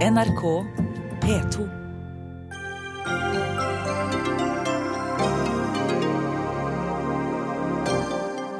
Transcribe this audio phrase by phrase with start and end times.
[0.00, 0.64] NRK
[1.20, 1.64] P2.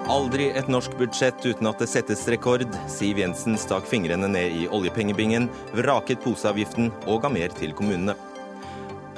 [0.09, 2.69] Aldri et norsk budsjett uten at det settes rekord.
[2.93, 5.49] Siv Jensen stakk fingrene ned i oljepengebingen,
[5.81, 8.19] vraket poseavgiften og ga mer til kommunene.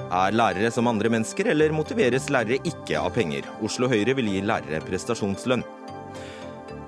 [0.07, 3.51] Er lærere som andre mennesker, eller motiveres lærere ikke av penger?
[3.67, 5.67] Oslo Høyre vil gi lærere prestasjonslønn.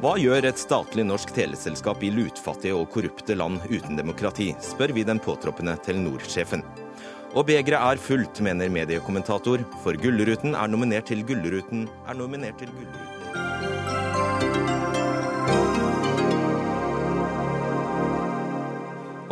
[0.04, 5.00] Hva gjør et statlig norsk teleselskap i lutfattige og korrupte land uten demokrati, spør vi
[5.08, 6.60] den påtroppende Telenor-sjefen.
[7.32, 12.68] Og begeret er fullt, mener mediekommentator, for Gullruten er nominert til Gullruten er nominert til
[12.76, 13.08] Gullruten.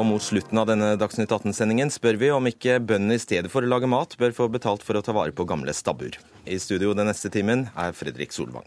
[0.01, 3.61] Og mot slutten av denne Dagsnytt 18-sendingen spør vi om ikke bøndene i stedet for
[3.61, 6.17] å lage mat, bør få betalt for å ta vare på gamle stabbur.
[6.49, 8.65] I studio den neste timen er Fredrik Solvang.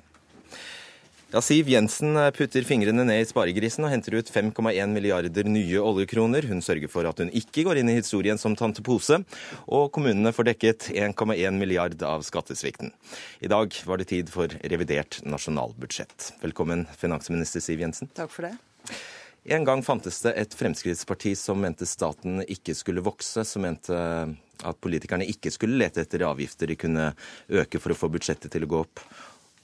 [1.36, 6.46] Ja, Siv Jensen putter fingrene ned i sparegrisen og henter ut 5,1 milliarder nye oljekroner.
[6.48, 9.18] Hun sørger for at hun ikke går inn i historien som tante Pose,
[9.68, 12.94] og kommunene får dekket 1,1 milliard av skattesvikten.
[13.44, 16.30] I dag var det tid for revidert nasjonalbudsjett.
[16.40, 18.14] Velkommen, finansminister Siv Jensen.
[18.16, 18.56] Takk for det.
[19.52, 24.00] En gang fantes det et Fremskrittsparti som mente staten ikke skulle vokse, som mente
[24.64, 27.12] at politikerne ikke skulle lete etter avgifter de kunne
[27.52, 29.04] øke for å få budsjettet til å gå opp.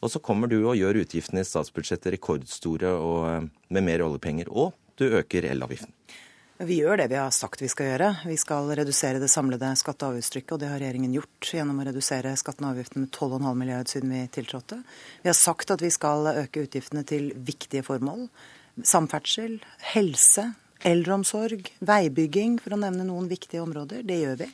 [0.02, 4.74] Og så kommer du og gjør utgiftene i statsbudsjettet rekordstore og med mer oljepenger, og
[4.98, 5.94] du øker elavgiften.
[6.62, 8.10] Vi gjør det vi har sagt vi skal gjøre.
[8.30, 11.86] Vi skal redusere det samlede skatte- og avgiftstrykket, og det har regjeringen gjort gjennom å
[11.88, 14.78] redusere skatten og avgiften med 12,5 milliard siden vi tiltrådte.
[15.24, 18.28] Vi har sagt at vi skal øke utgiftene til viktige formål
[18.88, 19.60] samferdsel,
[19.94, 20.52] helse,
[20.88, 24.06] eldreomsorg, veibygging, for å nevne noen viktige områder.
[24.08, 24.50] Det gjør vi.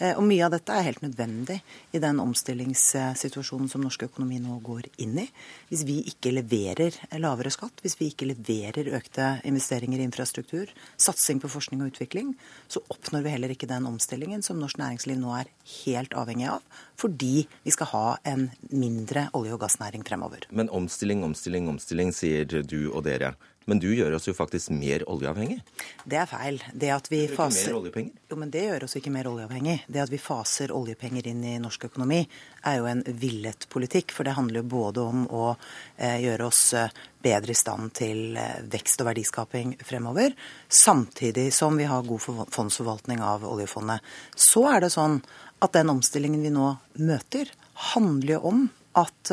[0.00, 1.58] Og mye av dette er helt nødvendig
[1.92, 5.26] i den omstillingssituasjonen som norsk økonomi nå går inn i.
[5.68, 11.42] Hvis vi ikke leverer lavere skatt, hvis vi ikke leverer økte investeringer i infrastruktur, satsing
[11.42, 12.32] på forskning og utvikling,
[12.68, 15.52] så oppnår vi heller ikke den omstillingen som norsk næringsliv nå er
[15.84, 16.64] helt avhengig av,
[17.00, 20.48] fordi vi skal ha en mindre olje- og gassnæring fremover.
[20.50, 23.34] Men omstilling, omstilling, omstilling, sier du og dere.
[23.70, 25.60] Men du gjør oss jo faktisk mer oljeavhengig.
[26.02, 26.56] Det er feil.
[26.74, 27.70] Det at vi faser...
[27.70, 29.76] Jo, men Det gjør oss ikke mer oljeavhengig.
[29.86, 32.24] Det at vi faser oljepenger inn i norsk økonomi,
[32.66, 34.10] er jo en villet politikk.
[34.16, 36.90] For det handler jo både om å eh, gjøre oss eh,
[37.22, 40.34] bedre i stand til eh, vekst og verdiskaping fremover,
[40.66, 44.02] samtidig som vi har god fondsforvaltning av oljefondet.
[44.34, 45.20] Så er det sånn
[45.62, 47.54] at den omstillingen vi nå møter,
[47.94, 48.68] handler jo om
[48.98, 49.30] at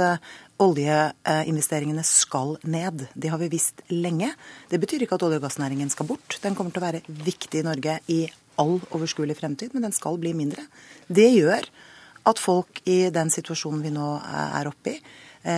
[0.61, 3.07] oljeinvesteringene skal ned.
[3.13, 4.31] Det har vi visst lenge.
[4.69, 6.39] Det betyr ikke at olje- og gassnæringen skal bort.
[6.41, 8.19] Den kommer til å være viktig i Norge i
[8.57, 10.65] all overskuelig fremtid, men den skal bli mindre.
[11.07, 11.69] Det gjør
[12.27, 14.99] at folk i den situasjonen vi nå er oppe i,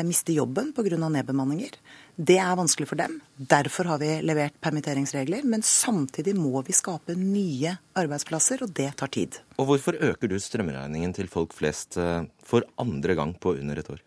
[0.06, 0.98] mister jobben pga.
[0.98, 1.72] nedbemanninger.
[2.20, 3.14] Det er vanskelig for dem.
[3.40, 5.46] Derfor har vi levert permitteringsregler.
[5.48, 9.38] Men samtidig må vi skape nye arbeidsplasser, og det tar tid.
[9.56, 11.96] Og hvorfor øker du strømregningen til folk flest
[12.44, 14.04] for andre gang på under et år?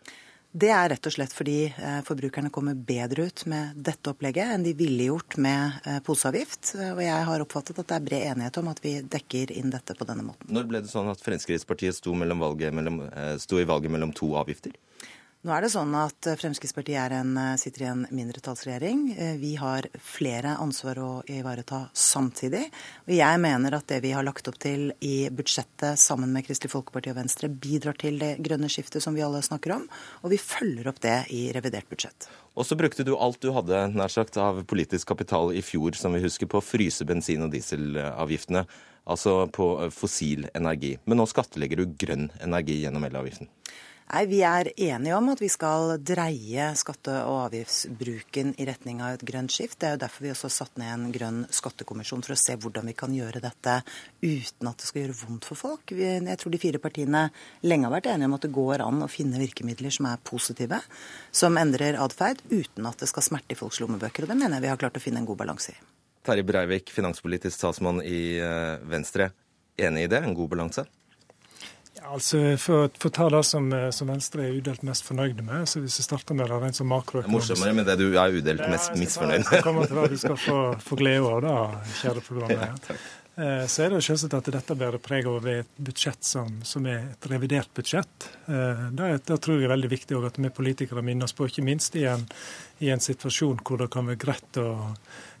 [0.53, 1.57] Det er rett og slett fordi
[2.05, 6.75] forbrukerne kommer bedre ut med dette opplegget enn de ville gjort med poseavgift.
[6.91, 9.97] Og jeg har oppfattet at det er bred enighet om at vi dekker inn dette
[9.97, 10.53] på denne måten.
[10.53, 13.07] Når ble det sånn at Fremskrittspartiet sto, valget mellom,
[13.41, 14.77] sto i valget mellom to avgifter?
[15.43, 19.01] Nå er det sånn at Fremskrittspartiet en, sitter i en mindretallsregjering.
[19.41, 22.61] Vi har flere ansvar å ivareta samtidig.
[23.09, 26.71] Og jeg mener at det vi har lagt opp til i budsjettet sammen med Kristelig
[26.71, 29.83] Folkeparti og Venstre, bidrar til det grønne skiftet som vi alle snakker om.
[30.23, 32.31] Og vi følger opp det i revidert budsjett.
[32.55, 36.15] Og så brukte du alt du hadde nær sagt, av politisk kapital i fjor, som
[36.15, 38.63] vi husker, på å fryse bensin- og dieselavgiftene.
[39.11, 40.95] Altså på fossil energi.
[41.03, 43.51] Men nå skattlegger du grønn energi gjennom elavgiften.
[44.11, 49.15] Nei, Vi er enige om at vi skal dreie skatte- og avgiftsbruken i retning av
[49.15, 49.79] et grønt skift.
[49.79, 52.55] Det er jo derfor vi også har satt ned en grønn skattekommisjon, for å se
[52.55, 53.79] hvordan vi kan gjøre dette
[54.21, 55.95] uten at det skal gjøre vondt for folk.
[55.95, 57.29] Jeg tror de fire partiene
[57.63, 60.81] lenge har vært enige om at det går an å finne virkemidler som er positive,
[61.31, 64.27] som endrer atferd, uten at det skal smerte i folks lommebøker.
[64.27, 65.79] Og det mener jeg vi har klart å finne en god balanse i.
[66.23, 68.39] Terje Breivik, finanspolitisk talsmann i
[68.83, 69.31] Venstre.
[69.79, 70.21] Enig i det?
[70.23, 70.85] En god balanse?
[72.01, 75.99] Altså For å ta det som, som, Venstre er udelt mest fornøyde med, så hvis
[76.01, 79.43] vi starter med det rent som makroøkonomisk Morsommere med det du er udelt mest misfornøyd
[79.45, 79.59] med.
[79.59, 81.57] Ja, til hva du skal få, få glede av, da,
[82.01, 82.89] kjære programmet.
[82.89, 83.03] Ja,
[83.65, 87.07] så er det jo selvsagt at dette bærer preg av et budsjett som, som, er
[87.15, 88.27] et revidert budsjett.
[88.45, 92.05] Det, det tror jeg er veldig viktig at vi politikere minnes på, ikke minst i
[92.09, 92.27] en,
[92.77, 94.67] i en situasjon hvor det kan være greit å,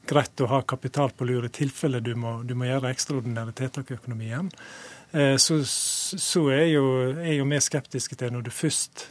[0.09, 3.91] greit å ha kapital på lur i tilfelle du må, du må gjøre ekstraordinære tiltak
[3.91, 4.49] i økonomien.
[5.13, 5.59] Så,
[6.17, 6.85] så er, jo,
[7.37, 9.03] jo vi skeptiske til når du først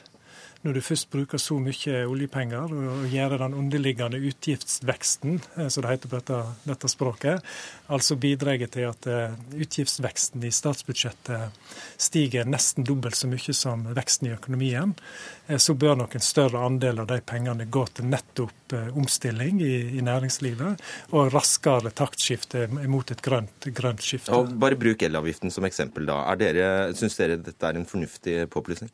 [0.62, 5.96] når du først bruker så mye oljepenger og gjør den underliggende utgiftsveksten, eh, som det
[5.96, 6.38] heter på dette,
[6.68, 7.42] dette språket,
[7.92, 11.58] altså bidrar til at eh, utgiftsveksten i statsbudsjettet
[12.00, 14.94] stiger nesten dobbelt så mye som veksten i økonomien,
[15.48, 19.98] eh, så bør nok en større andel av de pengene gå til nettopp omstilling i,
[19.98, 20.80] i næringslivet
[21.12, 24.32] og raskere taktskifte mot et grønt, grønt skifte.
[24.32, 26.06] Og bare Bruk elavgiften som eksempel.
[26.08, 26.22] da.
[26.32, 26.66] Er dere,
[26.96, 28.88] Syns dere dette er en fornuftig påplussing?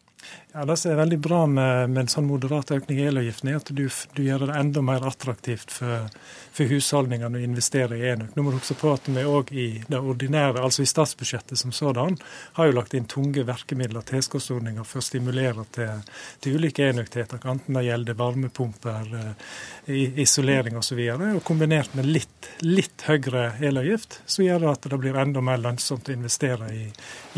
[0.53, 3.59] Ja, Det som er veldig bra med, med en sånn moderat økning i elavgiften, er
[3.61, 3.85] at du,
[4.17, 6.09] du, gjør det enda mer attraktivt for,
[6.57, 8.33] for husholdningene å investere i enøk.
[8.35, 11.75] Nå må du huske på at vi òg i det ordinære, altså i statsbudsjettet som
[11.77, 12.17] sådan,
[12.57, 16.03] har jo lagt inn tunge virkemidler tilskuddsordninger for å stimulere til,
[16.43, 20.99] til ulike enøktiltak, enten det gjelder varmepumper, eh, isolering osv.
[20.99, 25.23] Og, så og kombinert med litt, litt høyere elavgift, så gjør det at det blir
[25.23, 26.89] enda mer lønnsomt å investere i,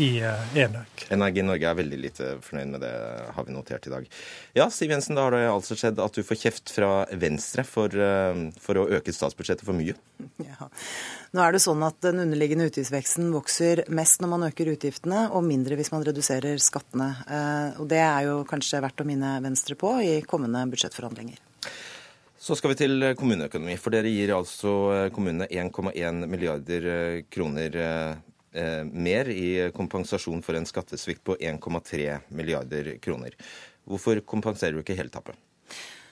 [0.01, 1.05] i eh, enøk.
[1.11, 2.91] Energi Norge er veldig lite fornøyd med det,
[3.35, 4.07] har vi notert i dag.
[4.57, 7.91] Ja, Siv Jensen, da har det altså skjedd at du får kjeft fra Venstre for,
[7.91, 9.97] eh, for å øke statsbudsjettet for mye?
[10.41, 10.69] Ja.
[11.35, 15.45] Nå er det sånn at Den underliggende utgiftsveksten vokser mest når man øker utgiftene, og
[15.45, 17.11] mindre hvis man reduserer skattene.
[17.27, 21.39] Eh, og Det er jo kanskje verdt å minne Venstre på i kommende budsjettforhandlinger.
[22.41, 23.75] Så skal vi til kommuneøkonomi.
[23.77, 27.77] For dere gir altså kommunene 1,1 milliarder kroner
[28.53, 33.37] Eh, mer i kompensasjon for en skattesvikt på 1,3 milliarder kroner.
[33.87, 35.39] Hvorfor kompenserer du ikke hele tappet?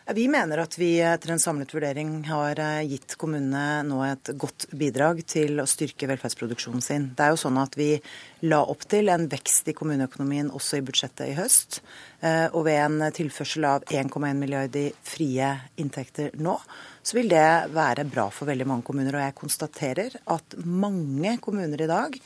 [0.09, 4.65] Vi mener at vi etter en samlet vurdering har eh, gitt kommunene nå et godt
[4.73, 7.05] bidrag til å styrke velferdsproduksjonen sin.
[7.13, 7.91] Det er jo sånn at vi
[8.49, 11.81] la opp til en vekst i kommuneøkonomien også i budsjettet i høst.
[12.25, 16.55] Eh, og ved en tilførsel av 1,1 milliard i frie inntekter nå,
[17.09, 19.15] så vil det være bra for veldig mange kommuner.
[19.17, 22.17] Og jeg konstaterer at mange kommuner i dag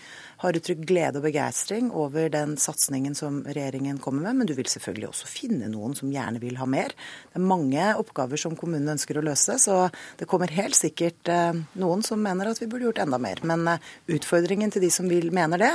[0.43, 4.67] har uttrykt glede og begeistring over den satsingen som regjeringen kommer med, men du vil
[4.67, 6.91] selvfølgelig også finne noen som gjerne vil ha mer.
[7.31, 9.85] Det er mange oppgaver som kommunene ønsker å løse, så
[10.19, 13.39] det kommer helt sikkert eh, noen som mener at vi burde gjort enda mer.
[13.47, 15.71] Men eh, utfordringen til de som vil, mener det,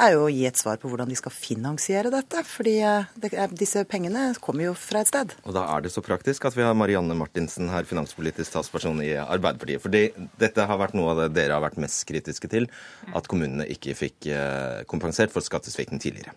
[0.00, 2.42] er jo å gi et svar på hvordan de skal finansiere dette.
[2.46, 2.76] fordi
[3.20, 5.34] det, disse pengene kommer jo fra et sted.
[5.44, 9.12] Og da er det så praktisk at vi har Marianne Martinsen her, finanspolitisk talsperson i
[9.20, 9.82] Arbeiderpartiet.
[9.84, 10.04] Fordi
[10.40, 12.70] dette har vært noe av det dere har vært mest kritiske til,
[13.14, 16.34] at kommunene ikke fikk eh, kompensert for skattesvikten tidligere.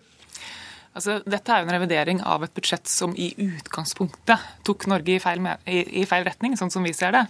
[0.94, 5.22] Altså, dette er jo en revidering av et budsjett som i utgangspunktet tok Norge i
[5.22, 7.24] feil, i, i feil retning, sånn som vi ser det.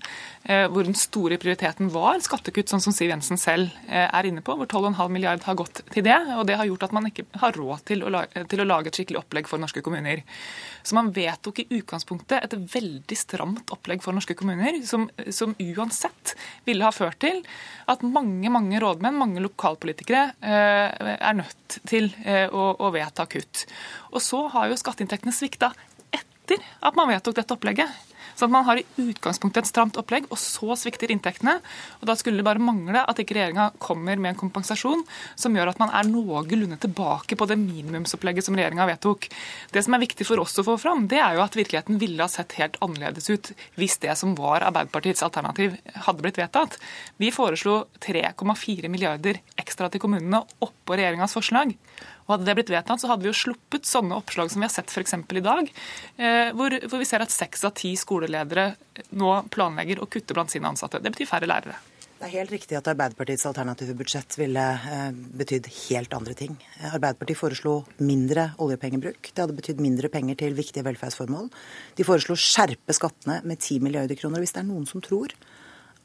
[0.44, 4.44] Eh, hvor den store prioriteten var skattekutt, sånn som Siv Jensen selv eh, er inne
[4.44, 4.58] på.
[4.60, 6.18] Hvor 12,5 milliard har gått til det.
[6.36, 8.92] Og det har gjort at man ikke har råd til å, lage, til å lage
[8.92, 10.26] et skikkelig opplegg for norske kommuner.
[10.84, 16.36] Så man vedtok i utgangspunktet et veldig stramt opplegg for norske kommuner, som, som uansett
[16.68, 17.40] ville ha ført til
[17.88, 22.12] at mange, mange rådmenn, mange lokalpolitikere, eh, er nødt til
[22.52, 23.53] å, å vedta kutt
[24.14, 25.74] Og så har jo skatteinntektene svikta
[26.14, 27.90] etter at man vedtok dette opplegget.
[28.36, 31.60] Så at man har i utgangspunktet et stramt opplegg, og så svikter inntektene.
[32.02, 35.04] Og Da skulle det bare mangle at ikke regjeringa kommer med en kompensasjon
[35.40, 39.30] som gjør at man er noenlunde tilbake på det minimumsopplegget som regjeringa vedtok.
[39.72, 42.24] Det som er viktig for oss å få fram, det er jo at virkeligheten ville
[42.24, 45.78] ha sett helt annerledes ut hvis det som var Arbeiderpartiets alternativ
[46.08, 46.80] hadde blitt vedtatt.
[47.22, 51.76] Vi foreslo 3,4 milliarder ekstra til kommunene oppå regjeringas forslag.
[52.26, 54.74] Og Hadde det blitt vedtatt, så hadde vi jo sluppet sånne oppslag som vi har
[54.74, 55.16] sett f.eks.
[55.16, 55.72] i dag,
[56.18, 58.74] eh, hvor, hvor, vi ser at seks av ti skoleledere
[59.20, 61.02] nå planlegger å kutte blant sine ansatte.
[61.04, 61.80] Det betyr færre lærere.
[62.24, 66.54] Det er helt riktig at Arbeiderpartiets alternative budsjett ville eh, betydd helt andre ting.
[66.94, 69.28] Arbeiderpartiet foreslo mindre oljepengebruk.
[69.28, 71.50] Det hadde betydd mindre penger til viktige velferdsformål.
[71.98, 74.40] De foreslo å skjerpe skattene med 10 milliarder kroner.
[74.40, 75.36] Hvis det er noen som tror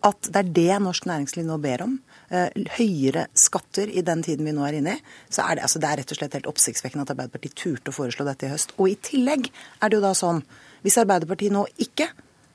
[0.07, 1.95] at det er det norsk næringsliv nå ber om,
[2.29, 5.91] høyere skatter i den tiden vi nå er inne i, så er det, altså det
[5.91, 8.75] er rett og slett helt oppsiktsvekkende at Arbeiderpartiet turte å foreslå dette i høst.
[8.77, 10.43] Og i tillegg er det jo da sånn,
[10.85, 12.11] hvis Arbeiderpartiet nå ikke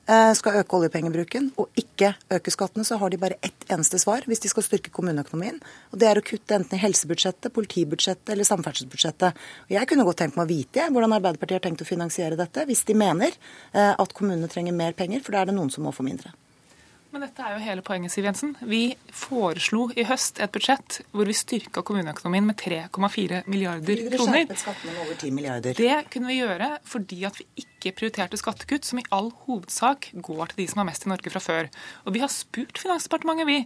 [0.08, 4.26] eh, skal øke oljepengebruken og ikke øke skattene, så har de bare ett eneste svar
[4.28, 5.58] hvis de skal styrke kommuneøkonomien.
[5.92, 9.42] Og det er å kutte enten i helsebudsjettet, politibudsjettet eller samferdselsbudsjettet.
[9.68, 12.66] Og jeg kunne godt tenkt meg å vite hvordan Arbeiderpartiet har tenkt å finansiere dette,
[12.68, 15.86] hvis de mener eh, at kommunene trenger mer penger, for da er det noen som
[15.86, 16.34] må få mindre.
[17.14, 18.56] Men dette er jo hele poenget, Siv Jensen.
[18.66, 24.48] Vi foreslo i høst et budsjett hvor vi styrka kommuneøkonomien med 3,4 milliarder kroner.
[25.30, 25.78] Milliarder.
[25.78, 30.50] Det kunne vi gjøre fordi at vi ikke prioriterte skattekutt, som i all hovedsak går
[30.50, 31.70] til de som har mest i Norge fra før.
[32.02, 33.60] Og vi har spurt Finansdepartementet, vi,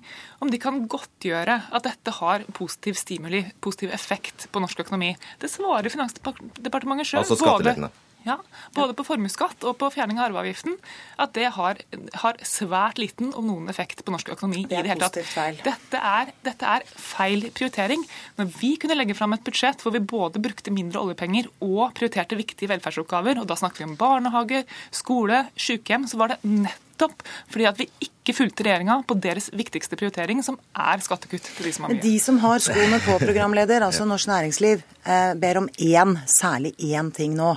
[0.45, 5.15] om de kan godtgjøre at dette har positiv stimuli, positiv effekt på norsk økonomi.
[5.41, 7.23] Det svarer Finansdepartementet sjøl.
[7.25, 7.89] Altså skattelettene?
[8.27, 8.35] Ja,
[8.75, 10.75] både på formuesskatt og på fjerning av arveavgiften,
[11.23, 11.79] at det har,
[12.23, 14.65] har, svært liten, om noen, effekt på norsk økonomi.
[14.69, 15.21] Det er i det hele tatt.
[15.29, 15.61] feil.
[15.65, 18.03] Dette er, dette er feil prioritering.
[18.41, 22.39] Når vi kunne legge fram et budsjett hvor vi både brukte mindre oljepenger og prioriterte
[22.39, 27.69] viktige velferdsoppgaver, og da snakker vi om barnehager, skole, sykehjem, så var det nettopp fordi
[27.71, 31.87] at vi ikke fulgte regjeringa på deres viktigste prioritering, som er skattekutt til de som
[31.87, 32.03] har mye.
[32.03, 37.15] de som har skoene på, programleder, altså norsk næringsliv, eh, ber om én, særlig én
[37.15, 37.55] ting nå.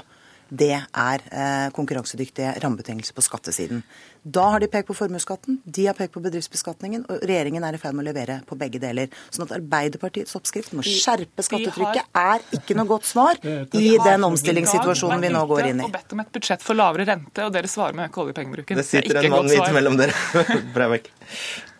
[0.52, 3.84] Det er eh, konkurransedyktige rammebetingelser på skattesiden.
[4.24, 7.80] Da har de pekt på formuesskatten, de har pekt på bedriftsbeskatningen, og regjeringen er i
[7.82, 9.10] ferd med å levere på begge deler.
[9.34, 14.28] Sånn at Arbeiderpartiets oppskrift med å skjerpe skattetrykket er ikke noe godt svar i den
[14.30, 15.88] omstillingssituasjonen vi nå går inn i.
[15.90, 18.82] Og bedt om et budsjett for lavere rente, og dere svarer med å øke oljepengebruken.
[18.84, 20.16] Det sitter det en mann midt mellom dere.
[20.76, 21.10] Breivik.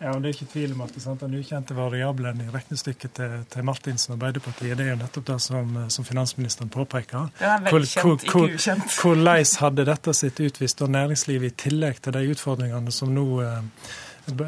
[0.02, 3.34] Ja, og Det er ikke tvil om at sant, den ukjente variabelen i regnestykket til,
[3.52, 7.28] til Martinsen og Arbeiderpartiet, det er jo nettopp det som, som finansministeren påpeker.
[7.38, 7.68] Er.
[8.98, 13.26] Hvordan hadde dette sett ut hvis da næringslivet i tillegg til de utfordringene som nå
[13.44, 13.86] eh,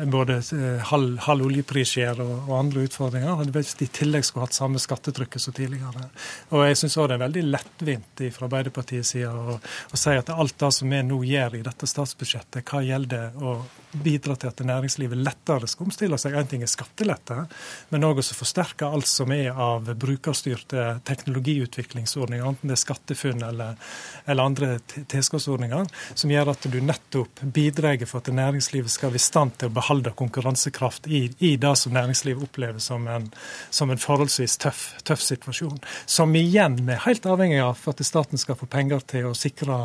[0.07, 4.57] både eh, halv, halv oljeprisskjær og, og andre utfordringer, hvis de i tillegg skulle hatt
[4.57, 6.09] samme skattetrykket som tidligere.
[6.55, 10.31] Og jeg syns òg det er veldig lettvint fra Arbeiderpartiets side å, å si at
[10.35, 13.59] alt det som vi nå gjør i dette statsbudsjettet, hva gjelder å
[14.03, 16.35] bidra til at næringslivet lettere skal omstille seg.
[16.35, 17.45] En ting er skattelette,
[17.93, 23.79] men òg å forsterke alt som er av brukerstyrte teknologiutviklingsordninger, enten det er SkatteFUNN eller,
[24.27, 24.71] eller andre
[25.13, 29.71] tilskuddsordninger, som gjør at du nettopp bidrar for at næringslivet skal være i stand til
[29.71, 33.29] å beholde konkurransekraft i, i det som næringslivet opplever som en,
[33.71, 35.79] som en forholdsvis tøff, tøff situasjon.
[36.11, 39.35] Som igjen vi er helt avhengig av for at staten skal få penger til å
[39.39, 39.79] sikre,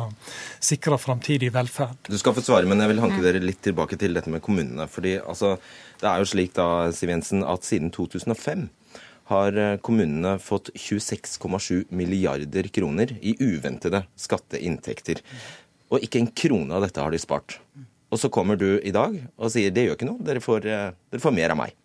[0.62, 2.08] sikre framtidig velferd.
[2.08, 4.88] Du skal få svare, men jeg vil hanke dere litt tilbake til dette med kommunene.
[4.88, 5.58] fordi altså,
[6.00, 8.68] Det er jo slik da, Siv Jensen, at siden 2005
[9.30, 15.22] har eh, kommunene fått 26,7 milliarder kroner i uventede skatteinntekter.
[15.90, 17.58] Og ikke en krone av dette har de spart.
[18.10, 20.90] Og så kommer du i dag og sier det gjør ikke noe, dere får, eh,
[21.12, 21.76] dere får mer av meg.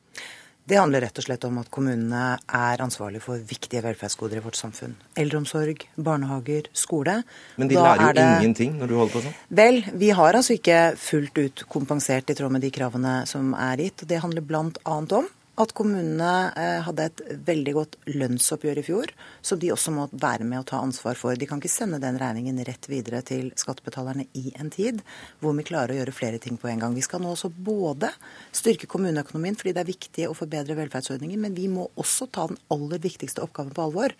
[0.68, 4.58] Det handler rett og slett om at kommunene er ansvarlig for viktige velferdsgoder i vårt
[4.58, 4.96] samfunn.
[5.16, 7.20] Eldreomsorg, barnehager, skole.
[7.58, 9.34] Men de Da lærer jo det- ingenting når du holder på sånn.
[9.52, 13.78] Vel, vi har altså ikke fullt ut kompensert i tråd med de kravene som er
[13.78, 14.02] gitt.
[14.02, 14.62] og Det handler bl.a.
[14.86, 15.28] om
[15.62, 19.12] at kommunene eh, hadde et veldig godt lønnsoppgjør i fjor,
[19.46, 21.38] som de også må være med å ta ansvar for.
[21.40, 25.00] De kan ikke sende den regningen rett videre til skattebetalerne i en tid
[25.40, 26.96] hvor vi klarer å gjøre flere ting på en gang.
[26.98, 28.12] Vi skal nå også både
[28.56, 32.60] styrke kommuneøkonomien fordi det er viktig å forbedre velferdsordninger, men vi må også ta den
[32.74, 34.16] aller viktigste oppgaven på alvor.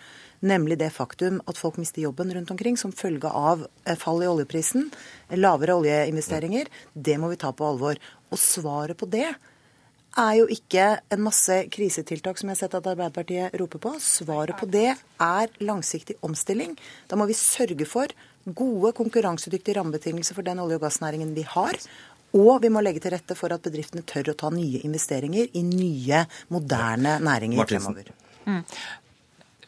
[0.46, 4.30] Nemlig det faktum at folk mister jobben rundt omkring som følge av eh, fall i
[4.32, 4.88] oljeprisen,
[5.36, 6.72] lavere oljeinvesteringer.
[6.94, 8.00] Det må vi ta på alvor.
[8.32, 9.28] Og svaret på det
[10.18, 13.94] er jo ikke en masse krisetiltak som jeg har sett at Arbeiderpartiet roper på.
[14.04, 16.76] Svaret på det er langsiktig omstilling.
[17.12, 18.12] Da må vi sørge for
[18.46, 21.80] gode, konkurransedyktige rammebetingelser for den olje- og gassnæringen vi har.
[22.36, 25.64] Og vi må legge til rette for at bedriftene tør å ta nye investeringer i
[25.64, 27.96] nye, moderne næringer Martinsen.
[27.96, 28.64] fremover.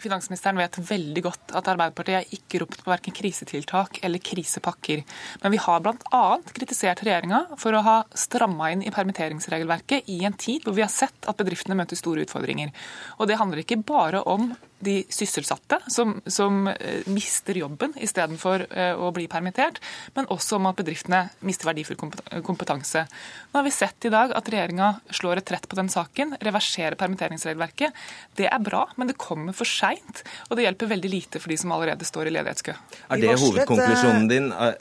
[0.01, 5.03] Finansministeren vet veldig godt at Arbeiderpartiet har ikke ropt på verken krisetiltak eller krisepakker.
[5.43, 6.23] Men vi har bl.a.
[6.53, 10.93] kritisert regjeringa for å ha stramma inn i permitteringsregelverket i en tid hvor vi har
[10.93, 12.73] sett at bedriftene møter store utfordringer.
[13.17, 18.93] Og det handler ikke bare om de sysselsatte som, som eh, mister jobben istedenfor eh,
[18.93, 19.79] å bli permittert,
[20.15, 21.97] men også om at bedriftene mister verdifull
[22.45, 23.07] kompetanse.
[23.51, 26.97] Nå har vi sett i dag at regjeringa slår et trett på den saken, reverserer
[26.99, 27.95] permitteringsregelverket.
[28.37, 31.57] Det er bra, men det kommer for seint, og det hjelper veldig lite for de
[31.57, 32.75] som allerede står i ledighetskø.
[33.09, 34.51] Er det hovedkonklusjonen din?
[34.51, 34.77] Er-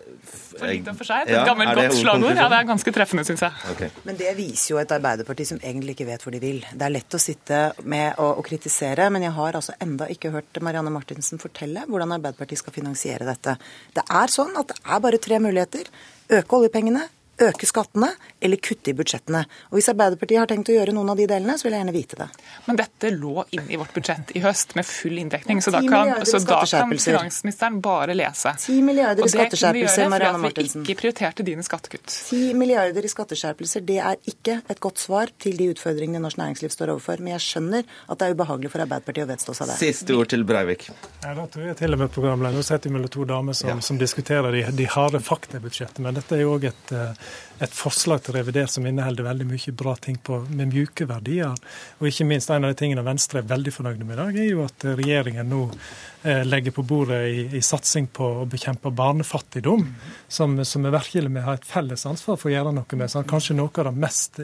[0.56, 1.28] For lite og for seint.
[1.28, 2.36] Et gammelt ja, det godt slagord.
[2.36, 3.52] Ja, det er ganske treffende, syns jeg.
[3.74, 3.90] Okay.
[4.08, 6.62] Men det viser jo et Arbeiderparti som egentlig ikke vet hvor de vil.
[6.72, 10.34] Det er lett å sitte med og, og kritisere, men jeg har altså enda ikke
[10.34, 13.56] hørt Marianne Martinsen fortelle hvordan Arbeiderpartiet skal finansiere dette.
[13.96, 15.88] Det er sånn at det er bare tre muligheter.
[16.36, 17.06] Øke oljepengene,
[17.42, 18.08] øke skattene
[18.40, 19.42] eller kutte i budsjettene.
[19.70, 21.94] Og Hvis Arbeiderpartiet har tenkt å gjøre noen av de delene, så vil jeg gjerne
[21.96, 22.28] vite det.
[22.66, 26.12] Men dette lå inn i vårt budsjett i høst med full inndekning, så da kan,
[26.26, 28.54] så da kan finansministeren bare lese.
[28.66, 32.06] 10 milliarder i Og det kunne vi gjøre fordi at vi ikke prioriterte dine skattekutt.
[32.30, 36.72] 10 milliarder i skatteskjerpelser, det er ikke et godt svar til de utfordringene norsk næringsliv
[36.72, 37.20] står overfor.
[37.20, 39.78] Men jeg skjønner at det er ubehagelig for Arbeiderpartiet å vedstå seg det.
[39.82, 40.88] Siste ord til Breivik.
[41.22, 43.80] Ja, da tror jeg til og med programlederen sitter mellom to damer som, Ja.
[43.80, 46.06] som diskuterer de, de harde faktabudsjettene.
[46.06, 47.25] Men dette er jo òg et, eh,
[47.56, 51.54] et forslag til revidert som inneholder veldig mye bra ting på, med mjuke verdier.
[51.98, 54.50] Og ikke minst en av de tingene Venstre er veldig fornøyd med i dag, er
[54.50, 59.86] jo at regjeringen nå eh, legger på bordet i, i satsing på å bekjempe barnefattigdom,
[60.28, 63.12] som, som vi virkelig vi har et felles ansvar for å gjøre noe med.
[63.12, 64.40] Så kanskje noe av det mest,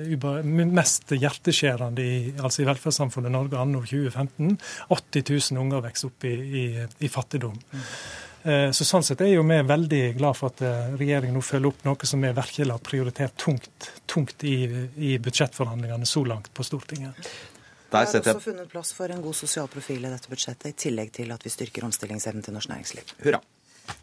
[0.73, 4.57] mest hjerteskjærende i, altså i velferdssamfunnet Norge anno 2015.
[4.89, 6.67] 80 000 unger vokser opp i, i,
[7.05, 7.61] i fattigdom.
[8.43, 10.63] Så Sånn sett er jo vi veldig glad for at
[10.99, 14.57] regjeringen nå følger opp noe som vi virkelig har prioritert tungt, tungt i,
[14.99, 17.31] i budsjettforhandlingene så langt på Stortinget.
[17.93, 20.79] Der Det er også funnet plass for en god sosial profil i dette budsjettet, i
[20.89, 23.15] tillegg til at vi styrker omstillingsevnen til norsk næringsliv.
[23.23, 23.43] Hurra.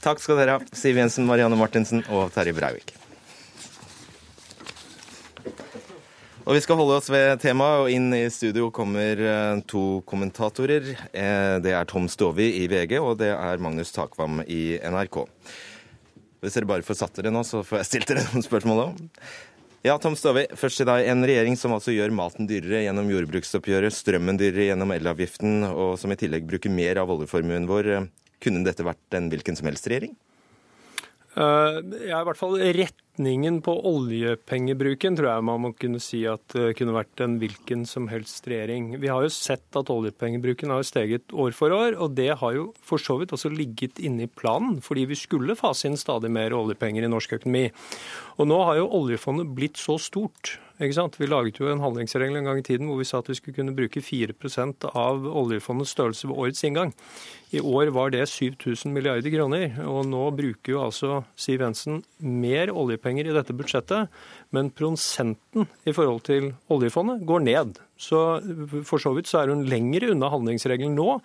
[0.04, 2.99] Takk skal dere ha, Siv Jensen, Marianne Martinsen og Terje Breivik.
[6.50, 10.88] Og Vi skal holde oss ved temaet, og inn i studio kommer eh, to kommentatorer.
[11.14, 15.20] Eh, det er Tom Stovi i VG, og det er Magnus Takvam i NRK.
[16.42, 19.04] Hvis dere bare får satt dere nå, så får jeg stilt dere noen spørsmål òg.
[19.86, 21.06] Ja, Tom Stovi, først til deg.
[21.14, 26.10] En regjering som altså gjør maten dyrere gjennom jordbruksoppgjøret, strømmen dyrere gjennom elavgiften, og som
[26.10, 27.92] i tillegg bruker mer av oljeformuen vår.
[27.94, 28.10] Eh,
[28.42, 30.18] kunne dette vært en hvilken som helst regjering?
[31.38, 36.42] Uh, ja, i hvert fall retningen på oljepengebruken tror jeg man må kunne si at
[36.56, 38.96] det kunne vært en hvilken som helst regjering.
[39.02, 42.70] Vi har jo sett at oljepengebruken har steget år for år, og det har jo
[42.82, 46.56] for så vidt også ligget inne i planen, fordi vi skulle fase inn stadig mer
[46.58, 47.68] oljepenger i norsk økonomi.
[48.42, 51.18] Og nå har jo oljefondet blitt så stort ikke sant?
[51.20, 53.58] Vi laget jo en handlingsregel en gang i tiden hvor vi sa at vi skulle
[53.58, 56.94] kunne bruke 4% av oljefondets størrelse ved årets inngang.
[57.52, 59.76] I år var det 7000 milliarder kroner.
[59.84, 64.08] Og nå bruker jo altså Siv Jensen mer oljepenger i dette budsjettet,
[64.56, 67.84] men prosenten i forhold til oljefondet går ned.
[68.00, 68.40] Så
[68.88, 71.18] for så vidt så er hun lenger unna handlingsregelen nå,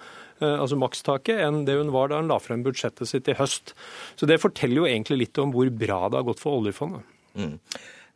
[0.43, 3.77] eh, altså makstaket, enn det hun var da hun la frem budsjettet sitt i høst.
[4.19, 7.07] Så det forteller jo egentlig litt om hvor bra det har gått for oljefondet.
[7.39, 7.61] Mm.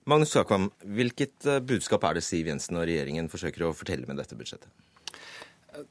[0.09, 4.17] Magnus Takvam, hvilket eh, budskap er det Siv Jensen og regjeringen forsøker å fortelle med
[4.17, 4.71] dette budsjettet?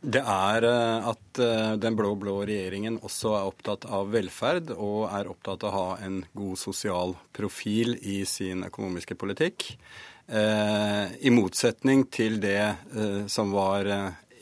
[0.01, 5.29] Det er eh, at eh, den blå-blå regjeringen også er opptatt av velferd, og er
[5.29, 9.69] opptatt av å ha en god sosial profil i sin økonomiske politikk.
[10.27, 12.59] I motsetning til det
[13.31, 13.87] som var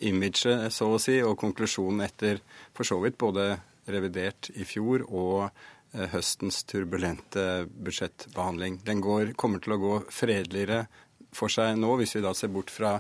[0.02, 2.40] imaget, så å si, og konklusjonen etter
[2.74, 3.52] for så vidt både
[3.94, 5.52] revidert i fjor og
[6.12, 8.82] høstens turbulente budsjettbehandling.
[8.86, 10.86] Den går, kommer til å gå fredeligere
[11.36, 12.98] for seg nå, hvis vi da ser bort fra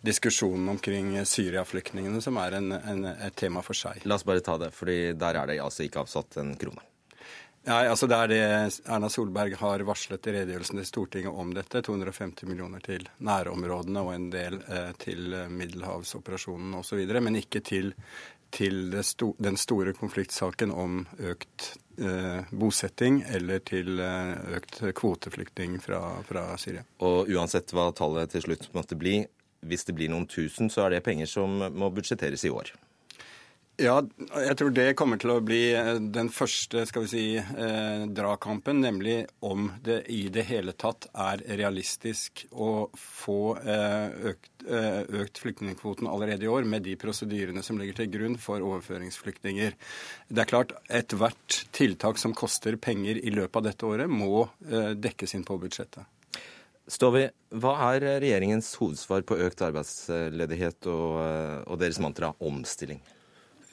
[0.00, 4.00] diskusjonen omkring Syria-flyktningene, som er en, en, et tema for seg.
[4.08, 6.86] La oss bare ta det, fordi der er det altså ikke avsatt en krone.
[7.68, 8.44] Nei, altså Det er det
[8.88, 11.82] Erna Solberg har varslet i redegjørelsen til Stortinget om dette.
[11.84, 17.02] 250 millioner til nærområdene og en del eh, til middelhavsoperasjonen osv.
[17.20, 17.92] Men ikke til,
[18.50, 25.98] til sto, den store konfliktsaken om økt Eh, bosetting eller til eh, økt kvoteflyktning fra,
[26.24, 26.80] fra Syria.
[27.04, 29.18] Og uansett hva tallet til slutt måtte bli,
[29.68, 32.72] hvis det blir noen tusen, så er det penger som må budsjetteres i år.
[33.80, 33.94] Ja,
[34.36, 38.82] jeg tror det kommer til å bli eh, den første skal vi si, eh, dragkampen,
[38.84, 45.40] nemlig om det i det hele tatt er realistisk å få eh, økt, eh, økt
[45.40, 49.78] flyktningkvoten allerede i år, med de prosedyrene som ligger til grunn for overføringsflyktninger.
[50.28, 54.92] Det er klart, ethvert tiltak som koster penger i løpet av dette året, må eh,
[54.92, 56.04] dekkes inn på budsjettet.
[56.90, 57.24] Stovi,
[57.62, 61.16] hva er regjeringens hovedsvar på økt arbeidsledighet og,
[61.64, 63.00] og deres mantra omstilling?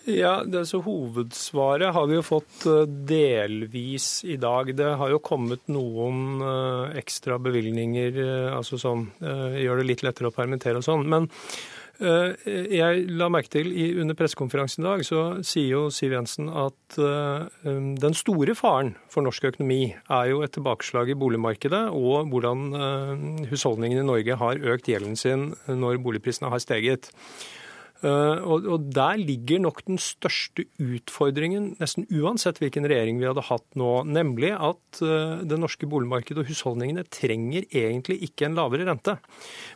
[0.07, 4.69] Ja, det, så Hovedsvaret har vi jo fått eh, delvis i dag.
[4.71, 10.31] Det har jo kommet noen uh, ekstra bevilgninger uh, altså uh, gjør det litt lettere
[10.31, 11.03] å permittere og sånn.
[11.11, 11.27] Men
[11.97, 13.71] jeg la merke til
[14.03, 19.25] under pressekonferansen i dag, så sier jo Siv Jensen at um, den store faren for
[19.25, 24.91] norsk økonomi er jo et tilbakeslag i boligmarkedet og hvordan husholdningene i Norge har økt
[24.93, 27.09] gjelden sin når boligprisene har steget.
[28.05, 33.65] Eh, og Der ligger nok den største utfordringen, nesten uansett hvilken regjering vi hadde hatt
[33.79, 34.03] nå.
[34.05, 39.17] Nemlig at eh, det norske boligmarkedet og husholdningene trenger egentlig ikke en lavere rente.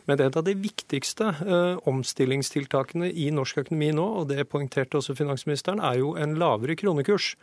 [0.06, 4.46] Men det er et av de viktigste eh, omstillingstiltakene i norsk økonomi nå, og det
[4.52, 7.34] poengterte også finansministeren, er jo en lavere kronekurs.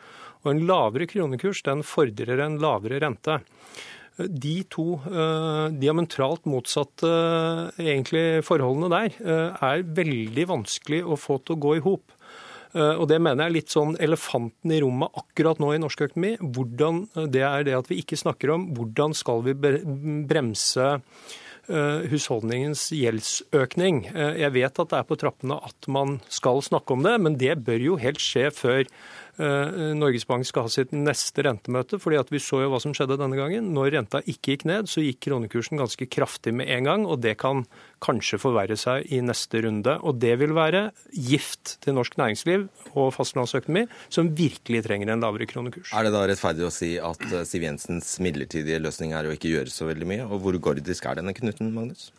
[0.45, 3.41] Og en lavere kronekurs den fordrer en lavere rente.
[4.27, 11.39] De to uh, diametralt motsatte uh, egentlig forholdene der uh, er veldig vanskelig å få
[11.43, 12.15] til å gå i hop.
[12.69, 16.35] Og Det mener jeg er litt sånn elefanten i rommet akkurat nå i norsk økonomi.
[16.37, 16.99] Hvordan,
[17.33, 19.55] det er det at vi ikke snakker om hvordan skal vi
[20.29, 20.85] bremse
[22.11, 24.03] husholdningens gjeldsøkning.
[24.13, 27.57] Jeg vet at det er på trappene at man skal snakke om det, men det
[27.65, 31.99] bør jo helt skje før Eh, Norges Bank skal ha sitt neste rentemøte.
[31.99, 33.71] fordi at Vi så jo hva som skjedde denne gangen.
[33.73, 37.05] Når renta ikke gikk ned, så gikk kronekursen ganske kraftig med en gang.
[37.05, 37.65] og Det kan
[38.01, 39.99] kanskje forverre seg i neste runde.
[40.03, 45.47] og Det vil være gift til norsk næringsliv og fastlandsøkonomi, som virkelig trenger en lavere
[45.47, 45.93] kronekurs.
[45.93, 49.51] Er det da rettferdig å si at eh, Siv Jensens midlertidige løsning er å ikke
[49.51, 50.27] gjøre så veldig mye?
[50.27, 52.11] Og hvor gordisk er denne knuten, Magnus?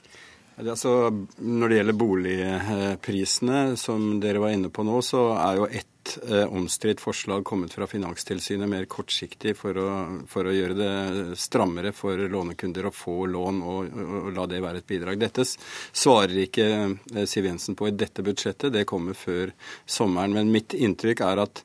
[0.61, 1.09] Altså,
[1.41, 6.19] når det gjelder boligprisene, som dere var inne på nå, så er jo ett litt
[6.31, 9.89] eh, omstridt forslag kommet fra Finanstilsynet mer kortsiktig for å,
[10.29, 14.79] for å, gjøre det strammere for lånekunder å få lån og, og, la det være
[14.79, 15.19] et bidrag.
[15.19, 16.69] Dette svarer ikke
[17.15, 19.53] eh, Siv Jensen på i dette budsjettet, det kommer før
[19.87, 20.35] sommeren.
[20.35, 21.65] Men mitt inntrykk er at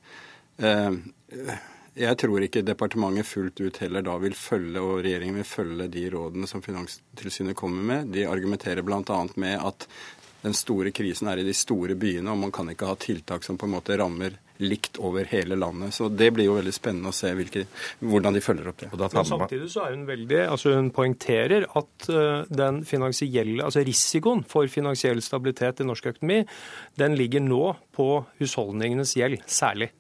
[0.60, 0.92] eh,
[1.96, 6.10] jeg tror ikke departementet fullt ut heller da vil følge, og regjeringen vil følge de
[6.12, 8.12] rådene som Finanstilsynet kommer med.
[8.12, 9.20] De argumenterer bl.a.
[9.40, 9.88] med at
[10.46, 13.58] den store krisen er i de store byene, og man kan ikke ha tiltak som
[13.58, 15.94] på en måte rammer likt over hele landet.
[15.94, 17.66] Så Det blir jo veldig spennende å se hvilke,
[18.00, 18.92] hvordan de følger opp det.
[18.94, 24.46] Men samtidig så er hun veldig, altså hun poengterer at uh, den finansielle, altså risikoen
[24.48, 26.42] for finansiell stabilitet i norsk økonomi,
[27.02, 29.92] den ligger nå på husholdningenes gjeld særlig.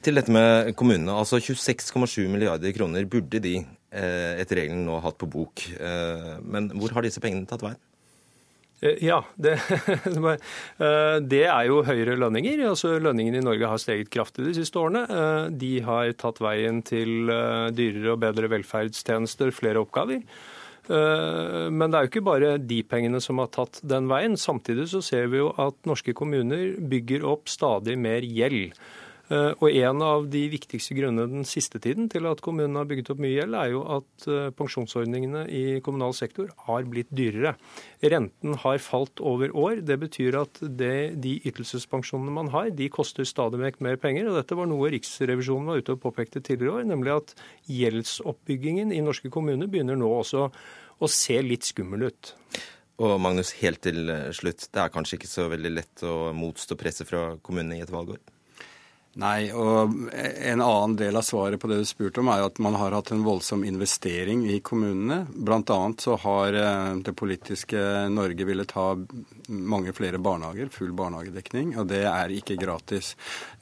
[0.00, 1.12] Til dette med kommunene.
[1.12, 5.66] altså 26,7 milliarder kroner burde de eh, etter reglene nå hatt på bok.
[5.76, 7.80] Eh, men hvor har disse pengene tatt veien?
[8.80, 9.56] Eh, ja, det,
[11.32, 12.62] det, er jo høyere lønninger.
[12.70, 15.04] Altså Lønningene i Norge har steget kraftig de siste årene.
[15.52, 17.30] De har tatt veien til
[17.76, 20.24] dyrere og bedre velferdstjenester, flere oppgaver.
[20.90, 24.34] Men det er jo ikke bare de pengene som har tatt den veien.
[24.40, 28.74] Samtidig så ser vi jo at norske kommuner bygger opp stadig mer gjeld.
[29.30, 33.12] Eh, og En av de viktigste grunnene den siste tiden til at kommunene har bygget
[33.12, 37.54] opp mye gjeld, er jo at eh, pensjonsordningene i kommunal sektor har blitt dyrere.
[38.02, 39.84] Renten har falt over år.
[39.86, 44.28] Det betyr at det, de ytelsespensjonene man har, de koster stadig vekk mer penger.
[44.30, 47.36] og Dette var noe Riksrevisjonen var ute og påpekte tidligere år, nemlig at
[47.70, 50.48] gjeldsoppbyggingen i norske kommuner begynner nå også
[51.00, 52.34] å se litt skummel ut.
[53.00, 54.66] Og Magnus, helt til slutt.
[54.74, 58.18] Det er kanskje ikke så veldig lett å motstå presset fra kommunene i et valgår?
[59.18, 62.76] Nei, og en annen del av svaret på det du spurte om, er at man
[62.78, 65.24] har hatt en voldsom investering i kommunene.
[65.34, 67.80] Blant annet så har eh, det politiske
[68.14, 68.92] Norge villet ha
[69.50, 73.16] mange flere barnehager, full barnehagedekning, og det er ikke gratis.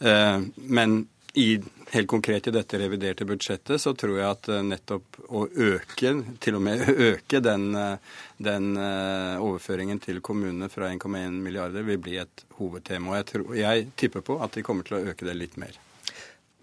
[0.04, 0.36] Eh,
[0.68, 1.00] men
[1.38, 6.12] i, helt konkret i dette reviderte budsjettet så tror jeg at eh, nettopp å øke,
[6.42, 12.00] til og med øke den, eh, den eh, overføringen til kommunene fra 1,1 milliarder vil
[12.02, 13.12] bli et hovedtema.
[13.12, 15.78] Og jeg, tror, jeg tipper på at de kommer til å øke det litt mer.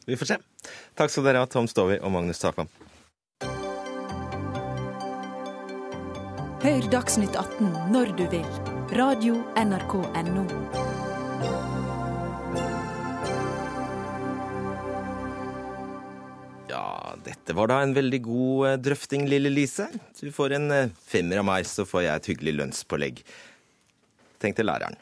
[0.06, 0.42] Vi får se.
[1.00, 2.70] Takk skal dere ha, Tom Stovi og Magnus Takvam.
[6.66, 8.50] Hør Dagsnytt 18 når du vil.
[8.98, 10.85] Radio NRK Radio.nrk.no.
[17.26, 19.88] Dette var da en veldig god eh, drøfting, lille Lise.
[20.20, 23.22] Du får en eh, femmer av meg, så får jeg et hyggelig lønnspålegg.
[24.42, 24.98] Tenkte læreren.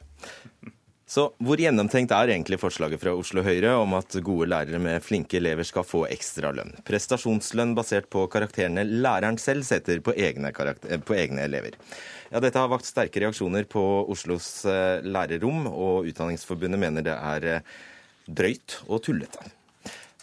[1.14, 5.38] Så hvor gjennomtenkt er egentlig forslaget fra Oslo Høyre om at gode lærere med flinke
[5.38, 6.74] elever skal få ekstra lønn?
[6.88, 11.78] Prestasjonslønn basert på karakterene læreren selv setter på egne, på egne elever.
[12.32, 17.68] Ja, Dette har vakt sterke reaksjoner på Oslos eh, lærerrom, og Utdanningsforbundet mener det er
[18.26, 19.52] drøyt og tullete.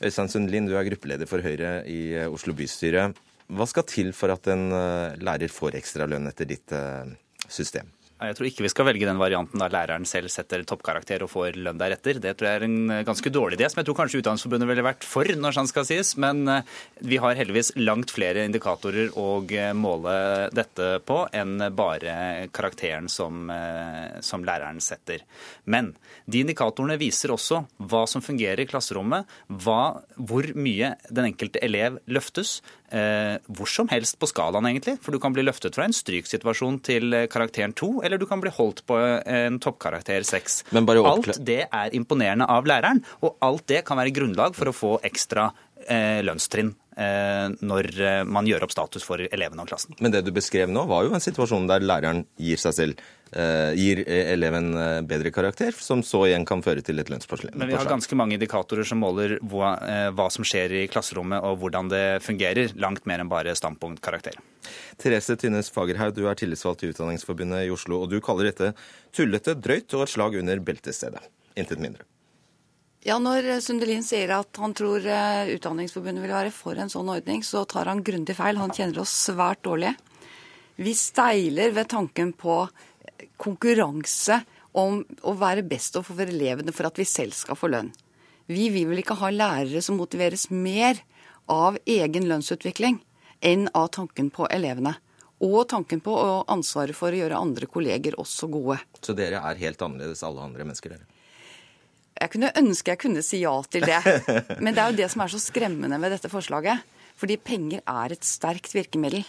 [0.01, 3.11] Øystein Sundlin, du er gruppeleder for Høyre i eh, Oslo bystyre.
[3.53, 7.11] Hva skal til for at en eh, lærer får ekstra lønn etter ditt eh,
[7.45, 7.91] system?
[8.21, 11.57] Jeg tror ikke vi skal velge den varianten der læreren selv setter toppkarakter og får
[11.57, 12.19] lønn deretter.
[12.21, 15.07] Det tror jeg er en ganske dårlig idé, som jeg tror kanskje Utdanningsforbundet ville vært
[15.09, 16.13] for, når sånn skal sies.
[16.21, 16.67] Men eh,
[17.01, 23.49] vi har heldigvis langt flere indikatorer å eh, måle dette på enn bare karakteren som,
[23.55, 25.25] eh, som læreren setter.
[25.65, 25.95] Men
[26.29, 29.29] de indikatorene viser også hva som fungerer i klasserommet,
[29.65, 34.97] hva, hvor mye den enkelte elev løftes, eh, hvor som helst på skalaen, egentlig.
[35.05, 38.43] For du kan bli løftet fra en stryksituasjon til eh, karakteren 2, eller du kan
[38.43, 40.61] bli holdt på en toppkarakter 6.
[40.75, 44.93] Alt det er imponerende av læreren, og alt det kan være grunnlag for å få
[45.07, 45.70] ekstra eh,
[46.27, 49.97] lønnstrinn eh, når eh, man gjør opp status for elevene og klassen.
[50.01, 53.75] Men det du beskrev nå, var jo en situasjon der læreren gir seg selv Eh,
[53.79, 57.55] gir eleven eh, bedre karakter, som så igjen kan føre til et lønnspåslag.
[57.55, 61.47] Men vi har ganske mange indikatorer som måler hva, eh, hva, som skjer i klasserommet
[61.47, 64.41] og hvordan det fungerer, langt mer enn bare standpunktkarakter.
[64.99, 68.73] Therese Tynnes Fagerhaug, du er tillitsvalgt i Utdanningsforbundet i Oslo, og du kaller dette
[69.15, 71.23] tullete, drøyt og et slag under beltestedet.
[71.55, 72.03] Intet mindre.
[73.03, 77.65] Ja, Når Sundelin sier at han tror Utdanningsforbundet vil være for en sånn ordning, så
[77.65, 78.61] tar han grundig feil.
[78.61, 79.95] Han kjenner oss svært dårlig.
[80.77, 82.63] Vi steiler ved tanken på
[83.41, 84.43] konkurranse
[84.77, 87.91] om å være best for elevene for at vi selv skal få lønn.
[88.51, 91.01] Vi vil vel ikke ha lærere som motiveres mer
[91.51, 92.99] av egen lønnsutvikling
[93.41, 94.97] enn av tanken på elevene.
[95.41, 98.77] Og tanken på og ansvaret for å gjøre andre kolleger også gode.
[99.01, 101.09] Så dere er helt annerledes alle andre mennesker, dere?
[102.21, 104.01] Jeg kunne ønske jeg kunne si ja til det.
[104.65, 106.83] Men det er jo det som er så skremmende ved dette forslaget.
[107.21, 109.27] Fordi penger er et sterkt virkemiddel.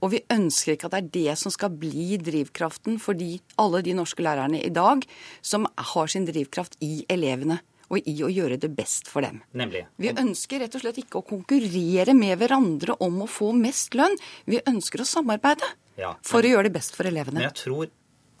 [0.00, 3.82] Og vi ønsker ikke at det er det som skal bli drivkraften for de, alle
[3.84, 5.04] de norske lærerne i dag
[5.44, 7.60] som har sin drivkraft i elevene.
[7.92, 9.42] og i å gjøre det best for dem.
[9.52, 9.84] Nemlig.
[10.00, 14.16] Vi ønsker rett og slett ikke å konkurrere med hverandre om å få mest lønn.
[14.48, 15.68] Vi ønsker å samarbeide
[16.00, 17.38] Ja, for å gjøre det best for elevene.
[17.38, 17.92] Men jeg tror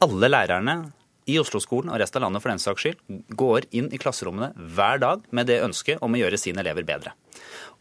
[0.02, 0.76] alle lærerne
[1.30, 5.00] i Oslo-skolen og resten av landet for den saks skyld går inn i klasserommene hver
[5.02, 7.14] dag med det ønsket om å gjøre sine elever bedre.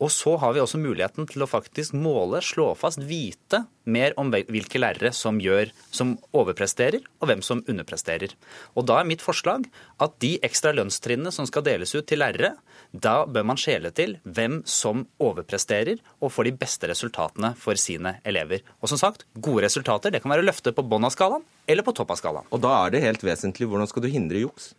[0.02, 4.32] Og så har vi også muligheten til å faktisk måle, slå fast, vite mer om
[4.32, 8.34] hvilke lærere som, gjør, som overpresterer, og hvem som underpresterer.
[8.80, 9.68] Og da er mitt forslag
[10.04, 12.56] at de ekstra lønnstrinnene som skal deles ut til lærere,
[12.94, 18.18] da bør man skjele til hvem som overpresterer og får de beste resultatene for sine
[18.28, 18.64] elever.
[18.82, 21.96] Og som sagt, gode resultater det kan være løftet på bånn av skalaen eller på
[21.96, 22.48] topp av skalaen.
[22.54, 24.74] Og da er det helt vesentlig hvordan skal du hindre juks?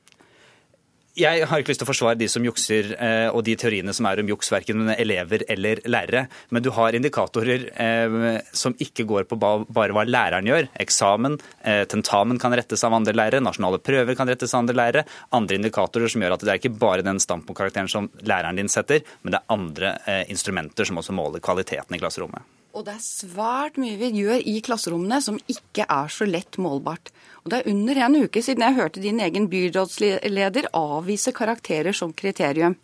[1.15, 4.09] Jeg har ikke lyst til å forsvare de som jukser, eh, og de teoriene som
[4.11, 6.25] er om juks, verken elever eller lærere.
[6.51, 10.67] Men du har indikatorer eh, som ikke går på bare hva læreren gjør.
[10.83, 15.07] Eksamen, eh, tentamen kan rettes av andre lærere, nasjonale prøver kan rettes av andre lærere.
[15.39, 19.07] Andre indikatorer som gjør at det er ikke bare den standpunktkarakteren som læreren din setter,
[19.23, 19.95] men det er andre
[20.27, 22.43] instrumenter som også måler kvaliteten i klasserommet.
[22.75, 27.13] Og det er svært mye vi gjør i klasserommene som ikke er så lett målbart.
[27.45, 32.11] Og det er under en uke siden jeg hørte din egen byrådsleder avvise karakterer som
[32.13, 32.75] kriterium.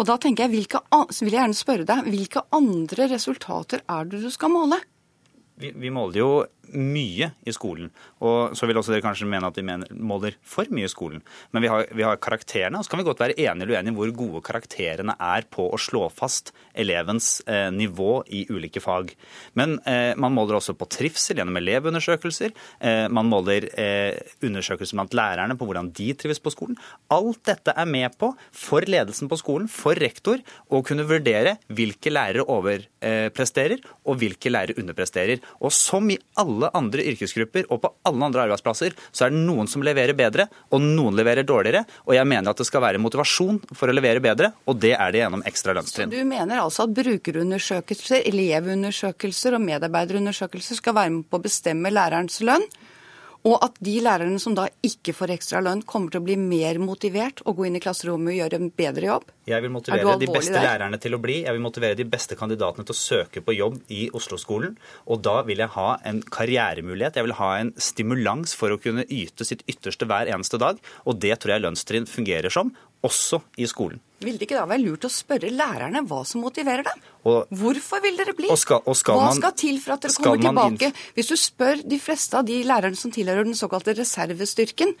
[0.00, 0.80] Og da tenker jeg, hvilke,
[1.20, 4.80] vil jeg gjerne spørre deg, hvilke andre resultater er det du skal måle?
[5.60, 6.30] Vi, vi måler jo
[6.76, 7.90] mye i skolen.
[8.24, 11.22] Og så vil også dere kanskje mene at vi mener, måler for mye i skolen.
[11.54, 13.96] Men vi har, vi har karakterene, og så kan vi godt være enige eller uenige
[13.96, 19.12] hvor gode karakterene er på å slå fast elevens eh, nivå i ulike fag.
[19.58, 22.54] Men eh, man måler også på trivsel gjennom elevundersøkelser.
[22.78, 26.78] Eh, man måler eh, undersøkelser blant lærerne på hvordan de trives på skolen.
[27.12, 32.12] Alt dette er med på, for ledelsen på skolen, for rektor, å kunne vurdere hvilke
[32.12, 35.42] lærere overpresterer og hvilke lærere underpresterer.
[35.60, 39.68] Og som i alle andre yrkesgrupper og på alle andre arbeidsplasser, så er det noen
[39.70, 41.84] som leverer bedre, og noen leverer dårligere.
[42.06, 45.14] Og jeg mener at det skal være motivasjon for å levere bedre, og det er
[45.14, 46.12] det gjennom ekstra lønnstrinn.
[46.12, 52.40] Du mener altså at brukerundersøkelser, elevundersøkelser og medarbeiderundersøkelser skal være med på å bestemme lærerens
[52.46, 52.66] lønn?
[53.48, 56.76] Og at de lærerne som da ikke får ekstra lønn, kommer til å bli mer
[56.82, 59.30] motivert og gå inn i klasserommet og gjøre en bedre jobb?
[59.48, 60.66] Jeg vil Er motivere de beste der?
[60.66, 61.38] lærerne til å bli.
[61.46, 64.76] Jeg vil motivere de beste kandidatene til å søke på jobb i Oslo-skolen.
[65.08, 67.16] Og da vil jeg ha en karrieremulighet.
[67.16, 70.76] Jeg vil ha en stimulans for å kunne yte sitt ytterste hver eneste dag.
[71.08, 74.00] Og det tror jeg lønnstrinn fungerer som, også i skolen.
[74.20, 76.98] Vil det ikke da være lurt å spørre lærerne hva som motiverer dem?
[77.24, 78.50] Og- Hvorfor vil dere bli?
[78.50, 80.92] Og skal- og skal hva man- skal til for at dere kommer tilbake?
[81.14, 84.94] Hvis du spør de fleste av de lærerne som tilhører den såkalte reservestyrken,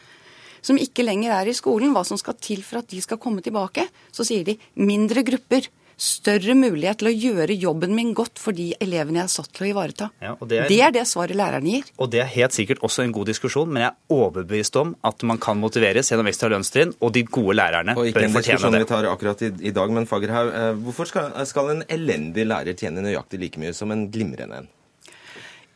[0.62, 3.42] som ikke lenger er i skolen, hva som skal til for at de skal komme
[3.42, 5.68] tilbake, så sier de mindre grupper.
[6.00, 9.66] Større mulighet til å gjøre jobben min godt for de elevene jeg er satt til
[9.66, 10.06] å ivareta.
[10.24, 11.84] Ja, og det er- det er det svaret lærerne gir.
[11.98, 15.22] Og det er helt sikkert også en god diskusjon, men jeg er overbevist om at
[15.22, 18.78] man kan motiveres gjennom ekstra lønnstrinn, og de gode lærerne Og ikke en fortjene diskusjon
[18.78, 22.74] vi tar akkurat i, i dag, men Fagerhaug, eh, hvorfor skal, skal en elendig lærer
[22.74, 24.68] tjene nøyaktig like mye som en glimrende en?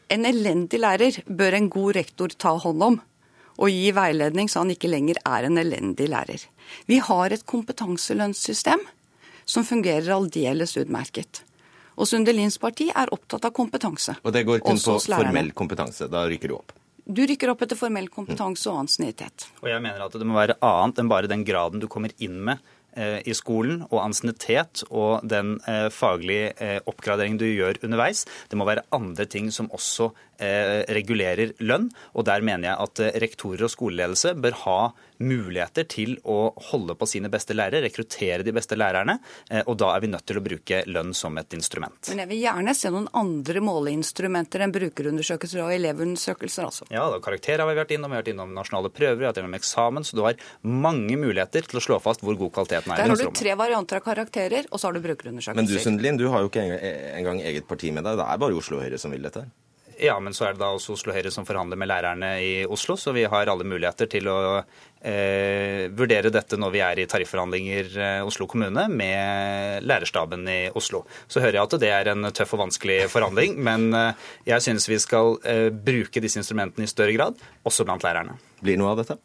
[0.08, 3.00] En elendig lærer bør en god rektor ta hånd om
[3.58, 6.46] og gi veiledning så han ikke lenger er en elendig lærer.
[6.88, 8.80] Vi har et kompetanselønnssystem
[9.44, 11.44] som fungerer aldeles utmerket.
[11.94, 14.16] Og Sundelins parti er opptatt av kompetanse.
[14.24, 16.08] Og det går kun på formell kompetanse.
[16.10, 16.74] Da rykker du opp.
[17.04, 19.50] Du rykker opp etter formell kompetanse og ansiennitet.
[19.60, 22.38] Og jeg mener at det må være annet enn bare den graden du kommer inn
[22.48, 22.62] med
[22.96, 28.24] eh, i skolen, og ansiennitet og den eh, faglige eh, oppgraderingen du gjør underveis.
[28.48, 31.90] Det må være andre ting som også regulerer lønn.
[32.14, 34.78] Og der mener jeg at eh, rektorer og skoleledelse bør ha
[35.24, 39.18] muligheter til å holde på sine beste lærere, rekruttere de beste lærerne.
[39.50, 42.10] eh, Og da er vi nødt til å bruke lønn som et instrument.
[42.10, 46.88] Men jeg vil gjerne se noen andre måleinstrumenter enn brukerundersøkelser og elevundersøkelser, altså.
[46.90, 49.32] Ja, da, karakterer har vi vært innom, vi har vært innom nasjonale prøver, vi har
[49.32, 52.92] vært innom eksamen, så du har mange muligheter til å slå fast hvor god kvaliteten
[52.92, 55.56] er Der har du tre varianter av karakterer, og så har du brukerundersøkelser.
[55.56, 56.82] Men du Sundelin, du har jo ikke engang,
[57.20, 58.18] engang eget parti med deg.
[58.18, 59.46] Det er bare Oslo Høyre som vil dette.
[59.98, 62.96] Ja, men så er det da også Oslo Høyre som forhandler med lærerne i Oslo,
[62.98, 67.90] så vi har alle muligheter til å eh, vurdere dette når vi er i tarifforhandlinger
[67.94, 71.04] eh, Oslo kommune med lærerstaben i Oslo.
[71.28, 74.88] Så hører jeg at det er en tøff og vanskelig forhandling, men eh, jeg synes
[74.90, 78.38] vi skal eh, bruke disse instrumentene i større grad, også blant lærerne.
[78.64, 79.18] Blir noe av dette?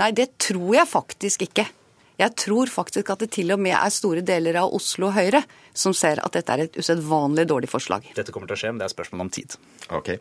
[0.00, 1.68] Nei, det tror jeg faktisk ikke.
[2.14, 5.42] Jeg tror faktisk at det til og med er store deler av Oslo Høyre
[5.74, 8.06] som ser at dette er et usedvanlig dårlig forslag.
[8.14, 9.56] Dette kommer til å skje, men det er spørsmål om tid.
[9.90, 10.14] Ok.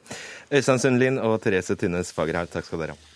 [0.49, 3.09] Øystein Sundlin og Therese Tynnes Fagerhaug, takk skal dere ha.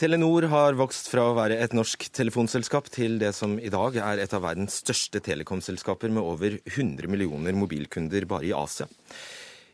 [0.00, 4.22] Telenor har vokst fra å være et norsk telefonselskap til det som i dag er
[4.22, 8.88] et av verdens største telekomselskaper med over 100 millioner mobilkunder bare i Asia.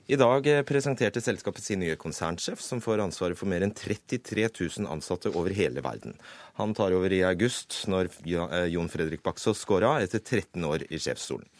[0.07, 4.87] I dag presenterte selskapet sin nye konsernsjef, som får ansvaret for mer enn 33 000
[4.87, 6.15] ansatte over hele verden.
[6.61, 10.87] Han tar over i august, når eh, Jon Fredrik Baksås går av etter 13 år
[10.95, 11.51] i sjefsstolen.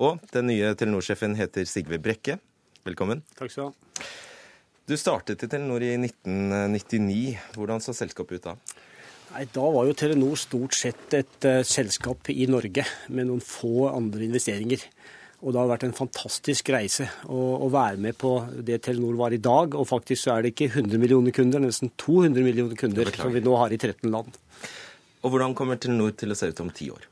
[0.00, 2.38] Og den nye Telenor-sjefen heter Sigve Brekke.
[2.88, 3.20] Velkommen.
[3.36, 4.08] Takk skal du ha.
[4.88, 7.36] Du startet i Telenor i 1999.
[7.58, 8.60] Hvordan så selskapet ut da?
[9.34, 13.90] Nei, Da var jo Telenor stort sett et uh, selskap i Norge med noen få
[13.92, 14.80] andre investeringer.
[15.42, 19.34] Og det har vært en fantastisk reise å, å, være med på det Telenor var
[19.34, 19.74] i dag.
[19.74, 23.42] Og faktisk så er det ikke 100 millioner kunder, nesten 200 millioner kunder som vi
[23.42, 24.38] nå har i 13 land.
[25.22, 27.11] Og hvordan kommer Telenor til å se ut om ti år?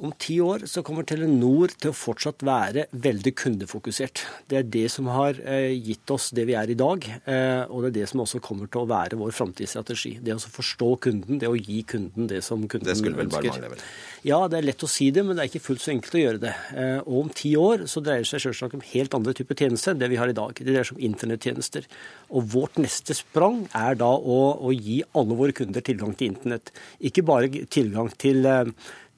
[0.00, 4.22] Om ti år så kommer Telenor til å fortsatt være veldig kundefokusert.
[4.48, 7.84] Det er det som har eh, gitt oss det vi er i dag, eh, og
[7.84, 10.14] det er det som også kommer til å være vår framtidsstrategi.
[10.24, 12.94] Det å forstå kunden, det å gi kunden det som kunden ønsker.
[12.94, 13.84] Det skulle vel bare mangle, vel?
[14.24, 16.24] Ja, det er lett å si det, men det er ikke fullt så enkelt å
[16.24, 16.54] gjøre det.
[16.72, 19.92] Eh, og om ti år så dreier det seg selvsagt om helt andre typer tjenester
[19.92, 20.56] enn det vi har i dag.
[20.56, 21.90] Det dreier seg om internettjenester.
[22.32, 26.72] Og vårt neste sprang er da å, å gi alle våre kunder tilgang til internett.
[27.04, 28.48] Ikke bare tilgang til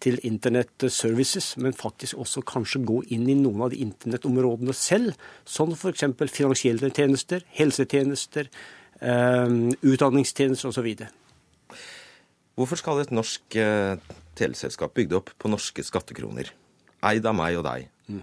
[0.03, 5.15] til Internett Services, men faktisk også kanskje gå inn i noen av de internettområdene selv,
[5.47, 6.05] som f.eks.
[6.33, 8.51] finansielle tjenester, helsetjenester,
[9.01, 10.91] um, utdanningstjenester osv.
[12.59, 13.97] Hvorfor skal et norsk uh,
[14.39, 16.51] teleselskap bygd opp på norske skattekroner,
[17.09, 18.23] eid av meg og deg, mm.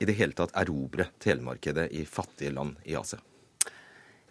[0.00, 3.22] i det hele tatt erobre telemarkedet i fattige land i Asia?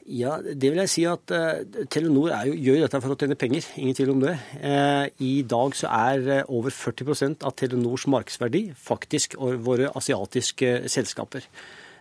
[0.04, 1.62] Ja, det vil jeg si at uh,
[1.92, 3.64] Telenor jo, gjør dette for å tjene penger.
[3.80, 4.34] Ingen tvil om det.
[4.60, 11.48] Uh, I dag så er uh, over 40% av Telenors markedsverdi faktisk våre asiatiske selskaper.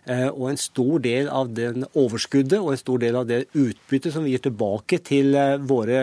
[0.03, 4.25] Og en stor del av den overskuddet og en stor del av det utbyttet som
[4.25, 5.31] vi gir tilbake til
[5.63, 6.01] våre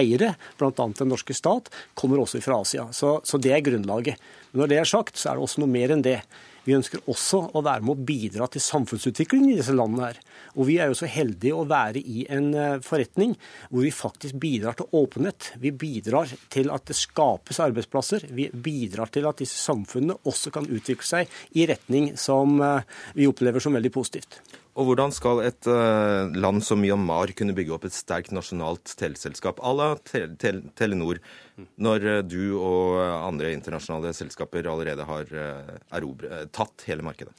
[0.00, 0.72] eiere, bl.a.
[0.72, 2.86] den norske stat, kommer også fra Asia.
[2.96, 4.16] Så, så det er grunnlaget.
[4.48, 6.22] Men når det er sagt, så er det også noe mer enn det.
[6.68, 10.18] Vi ønsker også å være med å bidra til samfunnsutviklingen i disse landene her.
[10.60, 13.32] Og vi er jo så heldige å være i en eh, forretning
[13.70, 15.54] hvor vi faktisk bidrar til åpenhet.
[15.62, 18.28] Vi bidrar til at det skapes arbeidsplasser.
[18.36, 23.30] Vi bidrar til at disse samfunnene også kan utvikle seg i retning som eh, vi
[23.32, 24.42] opplever som veldig positivt.
[24.78, 29.58] Og hvordan skal et uh, land som Myanmar kunne bygge opp et sterkt nasjonalt teleselskap
[29.58, 31.18] à la Telenor,
[31.82, 37.34] når uh, du og andre internasjonale selskaper allerede har uh, erobre, tatt hele markedet?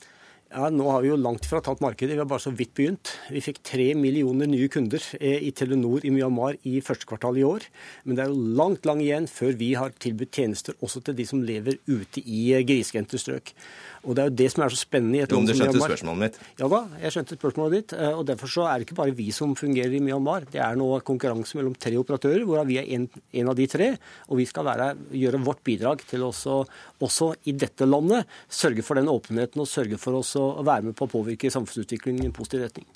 [0.49, 3.11] Ja, Nå har vi jo langt fra tatt markedet, vi har bare så vidt begynt.
[3.29, 7.67] Vi fikk tre millioner nye kunder i Telenor i Myanmar i første kvartal i år.
[8.03, 11.27] Men det er jo langt lang igjen før vi har tilbudt tjenester også til de
[11.29, 13.53] som lever ute i grisgrendte strøk.
[14.03, 15.73] Og Det er jo det som er så spennende i et land som Myanmar.
[15.73, 16.39] Du skjønte spørsmålet mitt?
[16.61, 17.95] Ja da, jeg skjønte spørsmålet ditt.
[17.97, 20.47] Eh, og Derfor så er det ikke bare vi som fungerer i Myanmar.
[20.51, 23.91] Det er nå konkurranse mellom tre operatører, hvorav vi er en, en, av de tre.
[24.29, 26.61] Og vi skal være, gjøre vårt bidrag til også,
[27.03, 31.07] også i dette landet sørge for den åpenheten og sørge for å være med på
[31.07, 32.87] å påvirke samfunnsutviklingen i en positiv retning.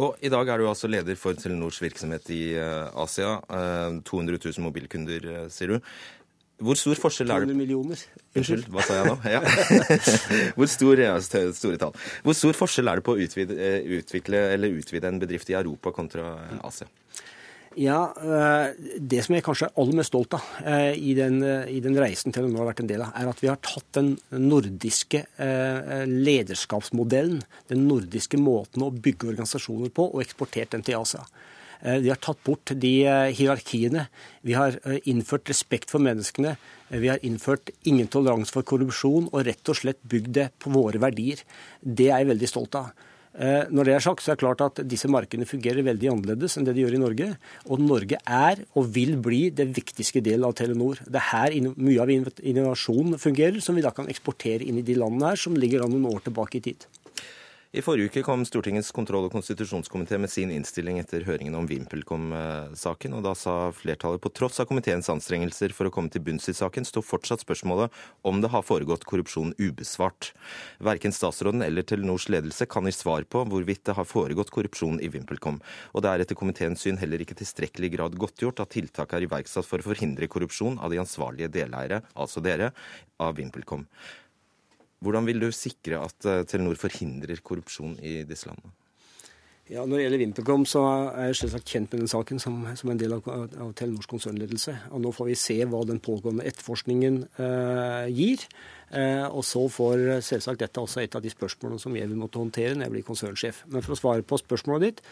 [0.00, 3.38] Og I dag er du altså leder for Telenors virksomhet i eh, Asia.
[4.06, 5.92] 200 eh, 000 mobilkunder, sier du.
[6.60, 8.00] Hvor stor forskjell er det 200 millioner.
[8.36, 9.16] Unnskyld, hva sa jeg nå?
[9.32, 9.40] Ja.
[10.58, 11.14] Hvor stor, ja.
[12.26, 15.56] Hvor stor forskjell er det på å utvide, eh, utvikle eller utvide en bedrift i
[15.56, 16.86] Europa kontra Asia?
[17.80, 21.80] Ja, eh, Det som jeg kanskje er aller mest stolt av eh, i den, i
[21.80, 24.18] den reisen til nå har vært en del av, er at vi har tatt den
[24.36, 25.24] nordiske
[26.10, 27.40] lederskapsmodellen,
[27.72, 31.24] den nordiske måten å bygge organisasjoner på, og eksportert den til Asia.
[31.82, 34.06] Eh, vi har tatt bort de eh, hierarkiene.
[34.46, 36.56] Vi har eh, innført respekt for menneskene.
[36.92, 41.00] Vi har innført ingen toleranse for korrupsjon og rett og slett bygd det på våre
[41.00, 41.40] verdier.
[41.80, 42.90] Det er jeg veldig stolt av.
[43.70, 46.64] Når det er sagt, så er det klart at disse markedene fungerer veldig annerledes enn
[46.66, 47.28] det de gjør i Norge.
[47.70, 50.98] Og Norge er og vil bli det viktigste delen av Telenor.
[51.06, 54.98] Det er her mye av innovasjonen fungerer, som vi da kan eksportere inn i de
[54.98, 56.90] landene her som ligger an noen år tilbake i tid.
[57.70, 63.12] I forrige uke kom Stortingets kontroll- og konstitusjonskomité med sin innstilling etter høringen om VimpelCom-saken,
[63.14, 66.54] og da sa flertallet på tross av komiteens anstrengelser for å komme til bunns i
[66.58, 67.94] saken, står fortsatt spørsmålet
[68.26, 70.32] om det har foregått korrupsjon ubesvart.
[70.82, 75.10] Verken statsråden eller Telenors ledelse kan gi svar på hvorvidt det har foregått korrupsjon i
[75.14, 75.60] VimpelCom,
[75.94, 79.70] og det er etter komiteens syn heller ikke tilstrekkelig grad godtgjort at tiltak er iverksatt
[79.70, 82.72] for å forhindre korrupsjon av de ansvarlige deleiere, altså dere,
[83.22, 83.86] av VimpelCom.
[85.00, 88.74] Hvordan vil du sikre at eh, Telenor forhindrer korrupsjon i disse landene?
[89.70, 90.80] Ja, Når det gjelder VimpelCom, så
[91.14, 94.74] er jeg selvsagt kjent med den saken som, som en del av, av Telenors konsernledelse.
[94.90, 98.42] Og Nå får vi se hva den pågående etterforskningen eh, gir.
[98.90, 102.42] Eh, og så får selvsagt dette også et av de spørsmålene som jeg vil måtte
[102.42, 103.62] håndtere når jeg blir konsernsjef.
[103.70, 105.04] Men for å svare på spørsmålet ditt.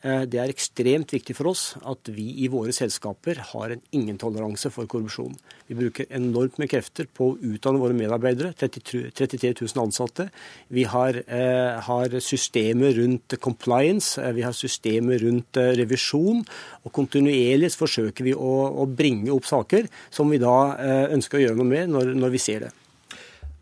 [0.00, 4.70] Eh, det er ekstremt viktig for oss at vi i våre selskaper har en ingentoleranse
[4.72, 5.34] for korrupsjon.
[5.68, 10.30] Vi bruker enormt med krefter på å utdanne våre medarbeidere, 33 000 ansatte.
[10.68, 16.46] Vi har, eh, har systemer rundt compliance, eh, vi har systemer rundt eh, revisjon.
[16.84, 21.42] Og kontinuerlig forsøker vi å, å, bringe opp saker som vi da eh, ønsker å
[21.44, 22.72] gjøre noe med når, når vi ser det.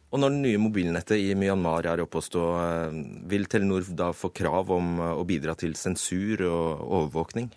[0.08, 4.08] Og når det nye mobilnettet i Myanmar er oppe å stå, eh, vil Telenor da
[4.16, 7.50] få krav om eh, å bidra til sensur og overvåkning,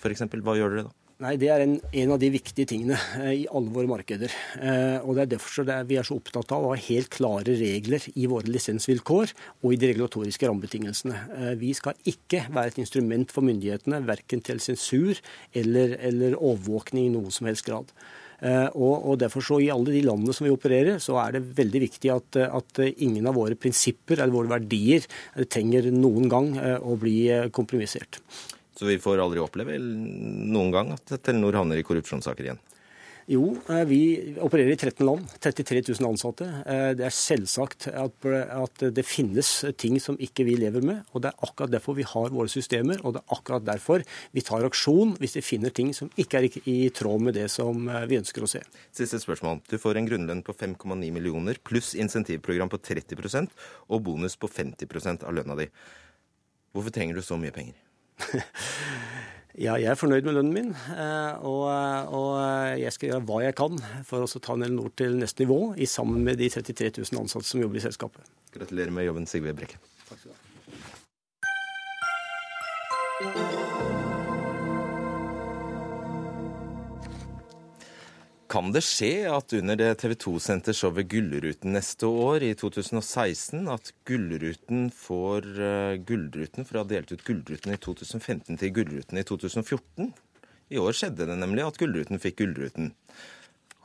[0.00, 0.24] f.eks.?
[0.40, 0.94] Hva gjør dere da?
[1.20, 4.32] Nei, Det er en, en, av de viktige tingene eh, i alle våre markeder.
[4.56, 7.10] Eh, og Det er derfor det er, vi er så opptatt av å ha helt
[7.12, 11.20] klare regler i våre lisensvilkår og i de regulatoriske rammebetingelsene.
[11.36, 15.20] Eh, vi skal ikke være et instrument for myndighetene, verken til sensur
[15.52, 17.92] eller, eller overvåkning i noen som helst grad.
[18.40, 21.42] Eh, og, og, derfor så I alle de landene som vi opererer, så er det
[21.58, 26.54] veldig viktig at, at ingen av våre prinsipper eller våre verdier eh, trenger noen gang
[26.56, 27.18] eh, å bli
[27.54, 28.22] kompromissert.
[28.76, 32.62] Så vi får aldri oppleve noen gang at Telenor havner i korrupsjonssaker igjen?
[33.28, 34.00] Jo, eh, vi
[34.40, 36.46] opererer i 13 land, 33 000 ansatte.
[36.64, 39.48] Eh, det er selvsagt at, det finnes
[39.80, 41.02] ting som ikke vi lever med.
[41.12, 44.40] og Det er akkurat derfor vi har våre systemer, og det er akkurat derfor vi
[44.40, 48.06] tar aksjon hvis vi finner ting som ikke er i tråd med det som eh,
[48.10, 48.62] vi ønsker å se.
[48.92, 49.60] Siste spørsmål.
[49.68, 53.52] Du får en grunnlønn på 5,9 millioner pluss insentivprogram på 30%
[53.88, 55.68] og bonus på 50 av lønna di.
[56.72, 57.76] Hvorfor trenger du så mye penger?
[59.58, 61.64] Ja, jeg er fornøyd med lønnen min, eh, og,
[62.14, 62.36] og,
[62.78, 66.22] jeg skal gjøre hva jeg kan for å ta Nord til neste nivå, i sammen
[66.26, 68.22] med de 33 000 ansatte som jobber i selskapet.
[68.54, 69.82] Gratulerer med jobben, Sigve Brekke.
[70.06, 70.34] Takk skal du
[73.26, 73.89] ha.
[78.50, 83.92] Kan det skje at under det TV 2-sendte showet Gullruten neste år, i 2016, at
[84.08, 89.24] Gullruten får uh, Gullruten for å ha delt ut Gullruten i 2015 til Gullruten i
[89.28, 90.10] 2014?
[90.66, 92.90] I år skjedde det nemlig at Gullruten fikk Gullruten.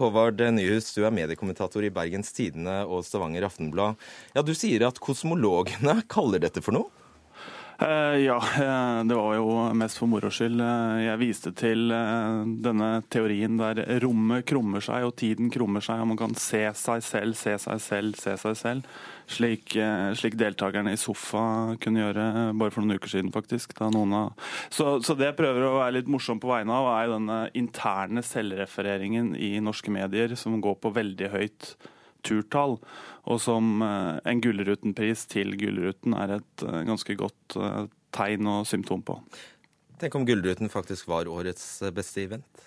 [0.01, 4.01] Håvard Nyhus, du er mediekommentator i Bergens Tidende og Stavanger Aftenblad.
[4.33, 7.04] Ja, Du sier at kosmologene kaller dette for noe?
[7.79, 10.61] Eh, ja, eh, det var jo mest for moro skyld.
[10.63, 11.91] Eh, jeg viste til
[12.63, 17.03] denne teorien der rommet krummer seg og tiden krummer seg, og man kan se seg
[17.03, 18.95] selv, se seg selv, se seg selv.
[19.25, 19.73] Slik,
[20.13, 23.73] slik deltakerne i Sofa kunne gjøre bare for noen uker siden, faktisk.
[23.81, 23.97] Av...
[24.69, 28.21] Så, så, det jeg prøver å være litt morsom på vegne av, er denne interne
[28.23, 31.73] selvrefereringen i norske medier som går på veldig høyt
[32.25, 32.77] turtall,
[33.29, 37.83] og som eh, en Gullruten-pris til Gullruten er et eh, ganske godt eh,
[38.15, 39.19] tegn og symptom på.
[40.01, 42.65] Tenk om Gullruten faktisk var årets beste event?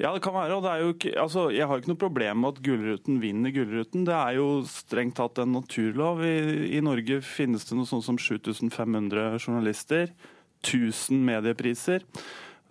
[0.00, 0.56] Ja, det kan være.
[0.56, 3.52] og det er jo ikke, altså, Jeg har ikke noe problem med at Gullruten vinner
[3.54, 4.06] Gullruten.
[4.08, 6.24] Det er jo strengt tatt en naturlov.
[6.26, 10.10] I, I, Norge finnes det noe sånt som 7500 journalister.
[10.64, 12.02] 1000 mediepriser.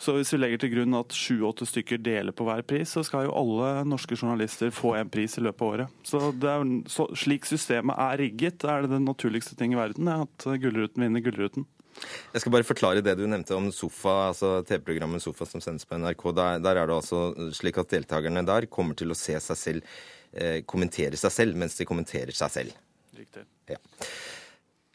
[0.03, 3.29] Så hvis vi legger til grunn at sju-åtte stykker deler på hver pris, så skal
[3.29, 5.93] jo alle norske journalister få en pris i løpet av året.
[6.03, 10.47] Så, er, så Slik systemet er rigget, er det den naturligste ting i verden, at
[10.59, 11.67] Gullruten vinner Gullruten.
[12.33, 15.99] Jeg skal bare forklare det du nevnte om Sofa, altså TV-programmet Sofa som sendes på
[16.01, 16.25] NRK.
[16.35, 19.97] Der, der, er det altså slik at deltakerne der kommer til å se seg selv,
[20.33, 22.79] eh, kommentere seg selv mens de kommenterer seg selv.
[23.15, 23.45] Riktig.
[23.69, 23.79] Ja.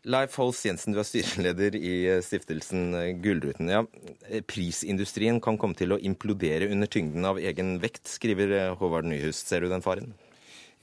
[0.07, 3.71] Leif Holst Jensen, du er styreleder i eh, stiftelsen eh, Gullruten.
[3.73, 3.83] Ja,
[4.29, 9.43] eh, prisindustrien kan komme til å implodere under tyngden av egen vekt, skriver Håvard Nyhus.
[9.43, 10.15] Ser du den faren?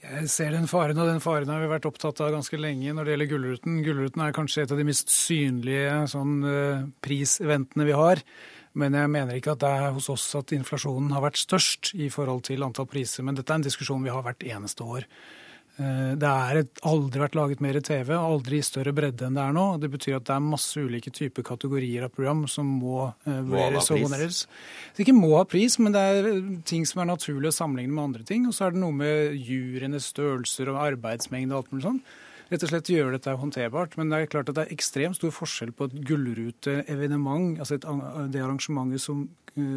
[0.04, 3.08] Jeg ser den faren, og den faren har vi vært opptatt av ganske lenge når
[3.08, 3.80] det gjelder Gullruten.
[3.86, 6.36] Gullruten er kanskje et av de mest synlige sånn,
[7.02, 8.20] priseventene vi har.
[8.76, 12.10] Men jeg mener ikke at det er hos oss at inflasjonen har vært størst i
[12.12, 13.24] forhold til antall priser.
[13.24, 15.08] Men dette er en diskusjon vi har hvert eneste år.
[15.76, 16.56] Eh, det har
[16.88, 19.64] aldri vært laget mer TV, aldri i større bredde enn det er nå.
[19.82, 23.90] Det betyr at det er masse ulike typer kategorier av program som må uh, vurderes
[23.92, 24.44] og honoreres.
[24.96, 26.30] Det ikke må ha pris, men det er
[26.68, 28.46] ting som er naturlig å sammenligne med andre ting.
[28.48, 32.00] Og så er det noe med juryenes størrelser og arbeidsmengde og alt mulig sånn.
[32.46, 33.98] Rett og slett gjøre dette håndterbart.
[34.00, 37.86] Men det er klart at det er ekstremt stor forskjell på et gullruteevenement, altså et,
[38.32, 39.26] det arrangementet som,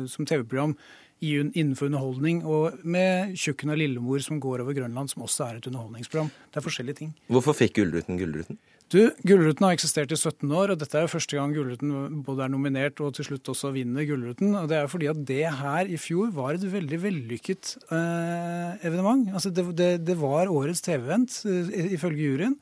[0.08, 0.78] som TV-program
[1.22, 5.68] innenfor underholdning, og med 'Tjukken av Lillemor', som går over Grønland, som også er et
[5.68, 6.32] underholdningsprogram.
[6.52, 7.14] Det er forskjellige ting.
[7.30, 8.58] Hvorfor fikk Gullruten Gullruten?
[8.90, 12.48] Du, Gullruten har eksistert i 17 år, og dette er jo første gang Gullruten både
[12.48, 14.56] er nominert og til slutt også vinner Gullruten.
[14.58, 18.88] Og det er jo fordi at det her i fjor var et veldig vellykket eh,
[18.90, 19.30] evenement.
[19.30, 22.58] Altså det, det, det var årets TV-event, eh, ifølge juryen.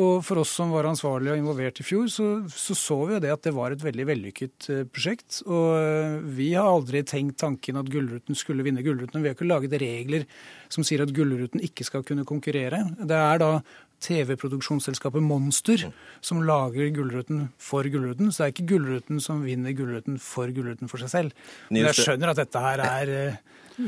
[0.00, 3.20] Og for oss som var ansvarlige og involvert i fjor, så, så, så vi jo
[3.24, 5.42] det at det var et veldig vellykket eh, prosjekt.
[5.44, 9.20] Og eh, vi har aldri tenkt tanken at Gullruten skulle vinne Gullruten.
[9.20, 10.26] Vi har ikke laget regler
[10.72, 12.84] som sier at Gullruten ikke skal kunne konkurrere.
[12.96, 13.52] Det er da
[14.00, 15.84] TV-produksjonsselskapet Monster
[16.24, 18.32] som lager Gullruten for Gullruten.
[18.32, 21.46] Så det er ikke Gullruten som vinner Gullruten for Gullruten for seg selv.
[21.68, 23.14] Men jeg skjønner at dette her er,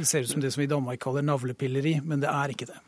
[0.04, 2.82] ser ut som det som vi i Danmark kaller navlepilleri, men det er ikke det.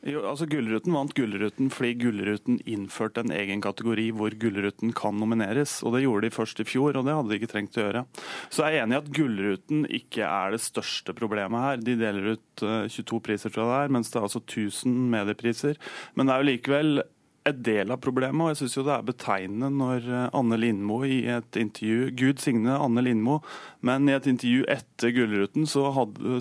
[0.00, 5.82] Jo, altså Gullruten vant Gullruten fordi Gullruten innførte en egen kategori hvor Gullruten kan nomineres.
[5.84, 8.04] og Det gjorde de først i fjor, og det hadde de ikke trengt å gjøre.
[8.48, 11.84] Så jeg er enig i at Gullruten ikke er det største problemet her.
[11.84, 15.80] De deler ut 22 priser, fra der, er, mens det er altså 1000 mediepriser.
[16.16, 17.02] Men det er jo likevel
[17.48, 18.40] et del av problemet.
[18.42, 22.42] og jeg synes jo Det er betegnende når eh, Anne Lindmo i et intervju Gud
[22.42, 23.40] signe Anne Lindmo,
[23.80, 25.88] men i et intervju etter Gullruten, så,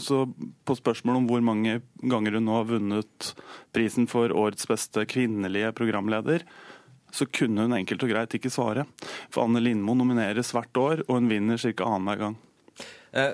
[0.04, 0.26] så
[0.66, 3.32] på spørsmål om hvor mange ganger hun nå har vunnet
[3.76, 6.44] prisen for årets beste kvinnelige programleder,
[7.12, 8.86] så kunne hun enkelt og greit ikke svare.
[9.32, 11.88] For Anne Lindmo nomineres hvert år, og hun vinner ca.
[11.88, 12.38] annenhver gang.
[13.12, 13.32] Eh,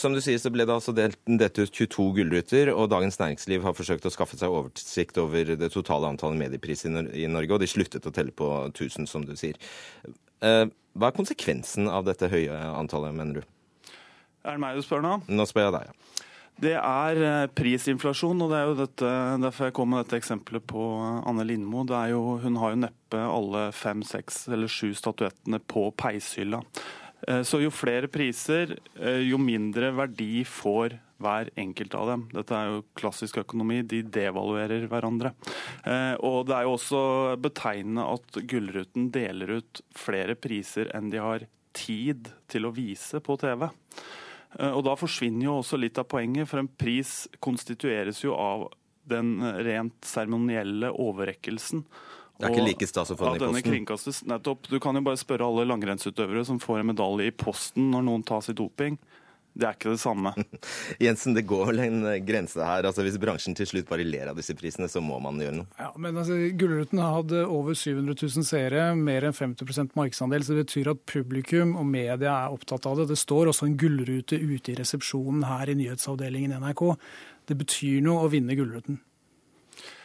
[0.00, 3.64] som du sier, så ble det altså delt, delt ut 22 gullruter, og Dagens Næringsliv
[3.66, 7.70] har forsøkt å skaffe seg oversikt over det totale antallet mediepriser i Norge, og de
[7.70, 9.58] sluttet å telle på 1000, som du sier.
[10.42, 10.64] Eh,
[10.96, 13.92] hva er konsekvensen av dette høye antallet, mener du?
[14.42, 15.18] Er det meg du spør nå?
[15.30, 15.98] Nå spør jeg deg, ja.
[16.62, 20.64] Det er eh, prisinflasjon, og det er jo dette, derfor jeg kom med dette eksempelet
[20.68, 20.82] på
[21.26, 21.82] Anne Lindmo.
[22.10, 26.60] Jo, hun har jo neppe alle fem, seks eller sju statuettene på peishylla.
[27.28, 32.24] Eh, så jo flere priser, eh, jo mindre verdi får hver enkelt av dem.
[32.34, 35.34] Dette er jo klassisk økonomi, de devaluerer hverandre.
[35.86, 37.02] Eh, og det er jo også
[37.38, 43.38] betegnende at Gullruten deler ut flere priser enn de har tid til å vise på
[43.38, 43.70] TV.
[44.52, 48.66] Og da forsvinner jo også litt av poenget, for en pris konstitueres jo av
[49.08, 51.86] den rent seremonielle overrekkelsen.
[52.42, 53.64] Det er ikke like stas å få den i posten?
[53.70, 54.66] Kringkastes, nettopp.
[54.66, 58.24] Du kan jo bare spørre alle langrennsutøvere som får en medalje i posten når noen
[58.26, 58.98] tas i doping.
[59.52, 60.32] Det er ikke det samme.
[61.04, 62.86] Jensen, det går vel en eh, grense her.
[62.88, 65.68] Altså, Hvis bransjen til slutt bare ler av disse prisene, så må man gjøre noe.
[65.76, 70.46] Ja, men altså, Gullruten hadde over 700 000 seere, mer enn 50% markedsandel.
[70.46, 73.10] Så det betyr at publikum og media er opptatt av det.
[73.12, 76.86] Det står også en gullrute ute i resepsjonen her i nyhetsavdelingen i NRK.
[77.52, 79.02] Det betyr noe å vinne Gullruten.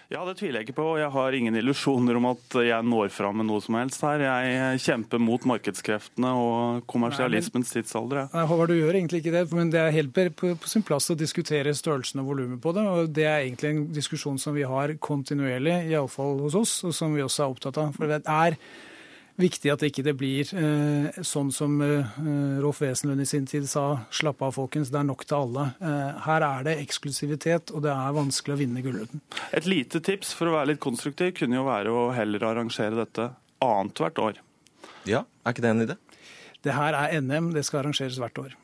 [0.07, 0.85] Ja, det tviler jeg ikke på.
[1.01, 4.21] Jeg har ingen illusjoner om at jeg når fram med noe som helst her.
[4.23, 8.29] Jeg kjemper mot markedskreftene og kommersialismens tidsalder.
[8.31, 11.11] Nei, Håvard, du gjør egentlig ikke det, men det er helt på, på sin plass
[11.11, 12.85] å diskutere størrelsen og volumet på det.
[12.87, 17.11] og Det er egentlig en diskusjon som vi har kontinuerlig, iallfall hos oss, og som
[17.17, 17.91] vi også er opptatt av.
[17.99, 18.55] For det er
[19.37, 22.17] viktig at det ikke blir eh, sånn som eh,
[22.63, 25.67] Rolf Wesenlund i sin tid sa, slapp av folkens, det er nok til alle.
[25.77, 29.23] Eh, her er det eksklusivitet, og det er vanskelig å vinne Gullruten.
[29.57, 33.31] Et lite tips for å være litt konstruktiv kunne jo være å heller arrangere dette
[33.63, 34.43] annethvert år.
[35.07, 35.97] Ja, er ikke det en idé?
[36.65, 38.55] Det her er NM, det skal arrangeres hvert år.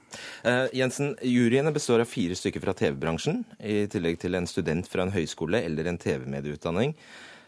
[0.46, 5.06] Uh, Jensen, Juryene består av fire stykker fra TV-bransjen, i tillegg til en student fra
[5.06, 6.94] en høyskole eller en TV-medieutdanning.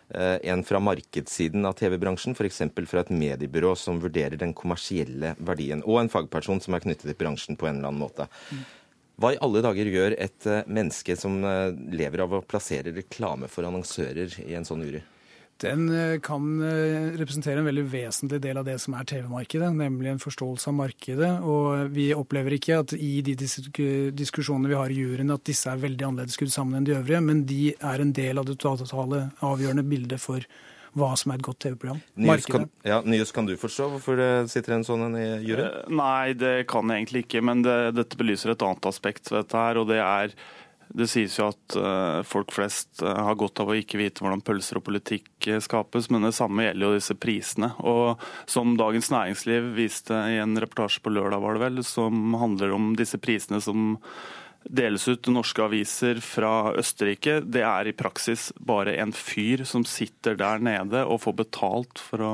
[0.09, 2.61] Eh, en fra markedssiden av TV-bransjen, f.eks.
[2.85, 7.17] fra et mediebyrå som vurderer den kommersielle verdien, og en fagperson som er knyttet til
[7.17, 8.29] bransjen på en eller annen måte.
[9.17, 13.49] Hva i alle dager gjør et eh, menneske som eh, lever av å plassere reklame
[13.49, 15.01] for annonsører i en sånn jury?
[15.63, 20.11] Den eh, kan eh, representere en veldig vesentlig del av det som er TV-markedet, nemlig
[20.11, 21.31] en forståelse av markedet.
[21.47, 25.81] Og vi opplever ikke at i de diskusjonene vi har i juryen at disse er
[25.81, 29.27] veldig annerledes skrudd sammen enn de øvrige, men de er en del av det totale
[29.45, 30.43] avgjørende bildet for
[30.95, 31.99] hva som er et godt TV-program.
[32.23, 32.45] Nyhus,
[32.87, 35.67] ja, Nyhus, kan du forstå hvorfor det sitter en sånn en i juryen?
[35.67, 39.43] Eh, nei, det kan jeg egentlig ikke, men det, dette belyser et annet aspekt ved
[39.43, 40.35] dette her, og det er
[40.93, 44.43] det sies jo at uh, folk flest uh, har godt av å ikke vite hvordan
[44.45, 47.71] pølser og politikk uh, skapes, men det samme gjelder jo disse prisene.
[47.81, 52.75] Og Som Dagens Næringsliv viste i en reportasje på lørdag, var det vel, som handler
[52.75, 53.95] om disse prisene som
[54.65, 57.37] deles ut norske aviser fra Østerrike.
[57.45, 62.25] Det er i praksis bare en fyr som sitter der nede og får betalt for
[62.25, 62.31] å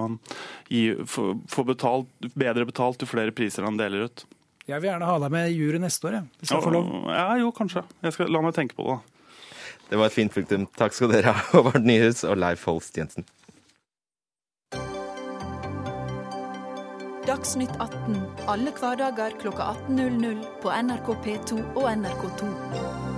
[0.72, 4.26] gi, få betalt, bedre betalt jo flere priser han deler ut.
[4.70, 6.89] Jeg vil gjerne ha deg med i jury neste år, jeg, hvis jeg får lov.
[7.09, 7.82] Ja, jo, kanskje.
[8.05, 8.99] Jeg skal, la meg tenke på det.
[9.89, 10.68] Det var et fint punktum.
[10.78, 13.28] Takk skal dere ha, Håvard Nyhus og Leif Holst Jensen.
[17.28, 18.16] Dagsnytt 18
[18.49, 23.11] alle hverdager kl 18.00 på NRK P2 og NRK2.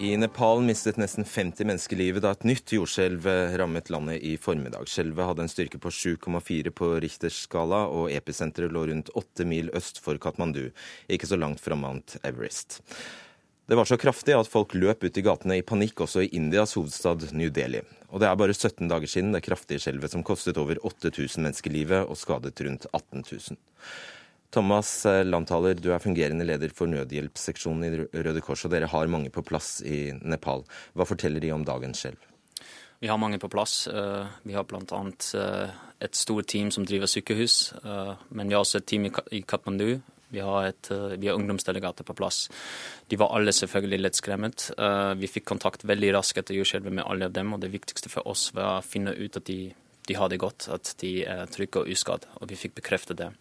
[0.00, 3.26] I Nepal mistet nesten 50 mennesker livet da et nytt jordskjelv
[3.60, 4.88] rammet landet i formiddag.
[4.88, 9.68] Skjelvet hadde en styrke på 7,4 på Richters skala, og episenteret lå rundt åtte mil
[9.76, 10.70] øst for Katmandu,
[11.04, 12.78] ikke så langt fra Mount Everest.
[13.68, 16.72] Det var så kraftig at folk løp ut i gatene i panikk også i Indias
[16.80, 17.84] hovedstad New Delhi.
[18.08, 21.76] Og det er bare 17 dager siden det kraftige skjelvet som kostet over 8000 mennesker
[21.76, 23.60] livet og skadet rundt 18 000.
[24.50, 29.30] Thomas Landtaler, du er fungerende leder for nødhjelpsseksjonen i Røde Kors, og dere har mange
[29.30, 30.64] på plass i Nepal.
[30.98, 32.24] Hva forteller de om dagens skjelv?
[33.00, 33.86] Vi har mange på plass.
[33.88, 35.02] Vi har bl.a.
[36.04, 37.72] et stort team som driver sykehus.
[38.28, 42.04] Men vi har også et team i Katmandu vi har, et, eh, vi har ungdomsdelegater
[42.04, 42.48] på plass.
[43.08, 44.70] De var alle selvfølgelig litt skremt.
[44.78, 48.08] Eh, vi fikk kontakt veldig raskt etter jordskjelvet med alle av dem, og det viktigste
[48.08, 49.74] for oss var å finne ut at de,
[50.06, 53.32] de har det godt, at de er trygge og uskadd, og vi fikk bekreftet det.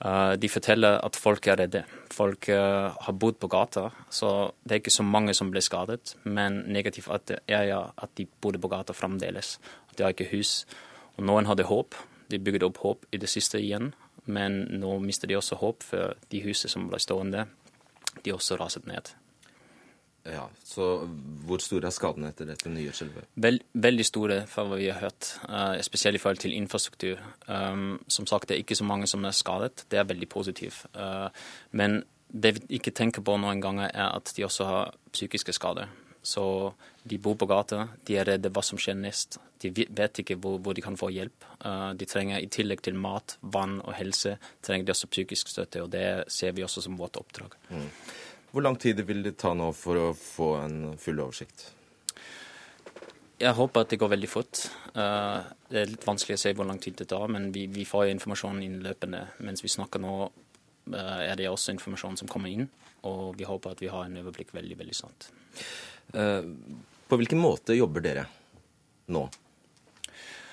[0.00, 1.84] Eh, de forteller at folk er redde.
[2.12, 6.16] Folk har bodd på gata, så det er ikke så mange som ble skadet.
[6.24, 9.58] Men negativt er ja at de bodde på gata fremdeles.
[9.90, 10.66] At de har ikke hus.
[11.16, 11.96] Og noen hadde håp.
[12.28, 13.94] De bygde opp håp i det siste igjen.
[14.24, 17.46] Men nå mister de også håp, for de husene som ble stående,
[18.22, 19.14] de også raset ned.
[20.24, 21.08] Ja, Så
[21.46, 23.26] hvor store er skadene etter dette nye skjelvet?
[23.42, 25.32] Veld, veldig store, for hva vi har hørt.
[25.48, 27.18] Uh, spesielt i forhold til infrastruktur.
[27.48, 29.84] Um, som sagt, det er ikke så mange som er skadet.
[29.90, 30.84] Det er veldig positivt.
[30.94, 31.26] Uh,
[31.72, 35.90] men det vi ikke tenker på noen ganger, er at de også har psykiske skader.
[36.22, 39.40] Så de bor på gata, de er redde hva som skjer nest.
[39.62, 41.48] De vet ikke hvor, hvor de kan få hjelp.
[41.64, 45.82] Uh, de trenger i tillegg til mat, vann og helse, trenger de også psykisk støtte.
[45.82, 47.58] og Det ser vi også som vårt oppdrag.
[47.74, 47.90] Mm.
[48.52, 51.70] Hvor lang tid vil det ta nå for å få en full oversikt?
[53.42, 54.60] Jeg håper at det går veldig fort.
[54.94, 55.40] Uh,
[55.72, 58.12] det er litt vanskelig å se hvor lang tid det tar, men vi, vi får
[58.12, 59.24] informasjon innløpende.
[59.42, 62.68] Mens vi snakker nå, uh, er det også informasjon som kommer inn,
[63.08, 65.32] og vi håper at vi har en overblikk veldig, veldig snart.
[66.12, 66.44] Eh,
[67.08, 68.26] på hvilken måte jobber dere
[69.12, 69.24] nå?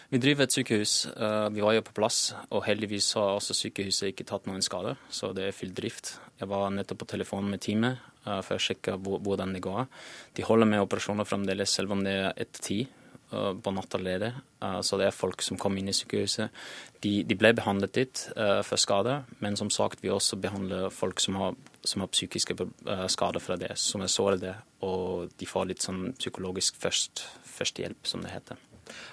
[0.10, 0.94] Vi driver et sykehus.
[1.06, 4.96] Eh, vi var jo på plass, og heldigvis har også sykehuset ikke tatt noen skade,
[5.14, 6.16] så det er full drift.
[6.42, 9.86] Jeg var nettopp på telefonen med teamet eh, for å sjekke hvordan det går.
[10.34, 12.82] De holder med operasjoner fremdeles, selv om det er etter ti
[13.30, 14.32] på natta allerede.
[14.82, 16.50] Så det er folk som kommer inn i sykehuset.
[17.06, 18.22] De, de ble behandlet dit
[18.66, 21.54] for skader, men som sagt, vi også behandler folk som har
[21.84, 24.56] som har psykiske eh, skader fra det, som er sårede,
[24.86, 27.24] og de får litt sånn psykologisk først,
[27.58, 28.60] førstehjelp, som det heter.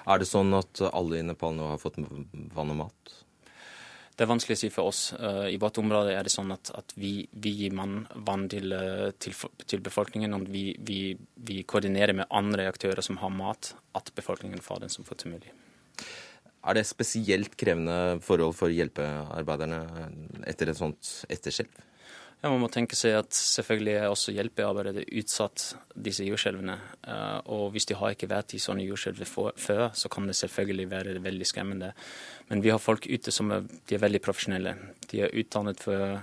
[0.07, 3.17] Er det sånn at alle i Nepal nå har fått vann og mat?
[4.17, 5.01] Det er vanskelig å si for oss.
[5.13, 8.73] Eh, I vårt område er det sånn at, at vi, vi, gir man, vann til,
[8.73, 9.37] eh, til,
[9.69, 11.01] til, befolkningen, og vi, vi,
[11.37, 15.37] vi, koordinerer med andre aktører som har mat, at befolkningen får den som fort som
[15.37, 15.53] mulig.
[16.67, 19.83] Er det spesielt krevende forhold for hjelpearbeiderne
[20.49, 21.77] etter et sånt etterskjelv?
[22.43, 25.63] Ja, Man må tenke seg at selvfølgelig er også hjelpearbeidet utsatt
[25.97, 26.75] disse jordskjelvene.
[27.09, 29.23] Eh, og hvis de har ikke vært i sånne jordskjelv
[29.57, 31.91] før, så kan det selvfølgelig være veldig skremmende.
[32.51, 34.77] Men vi har folk ute som er, er veldig profesjonelle.
[35.11, 36.21] De er utdannet for,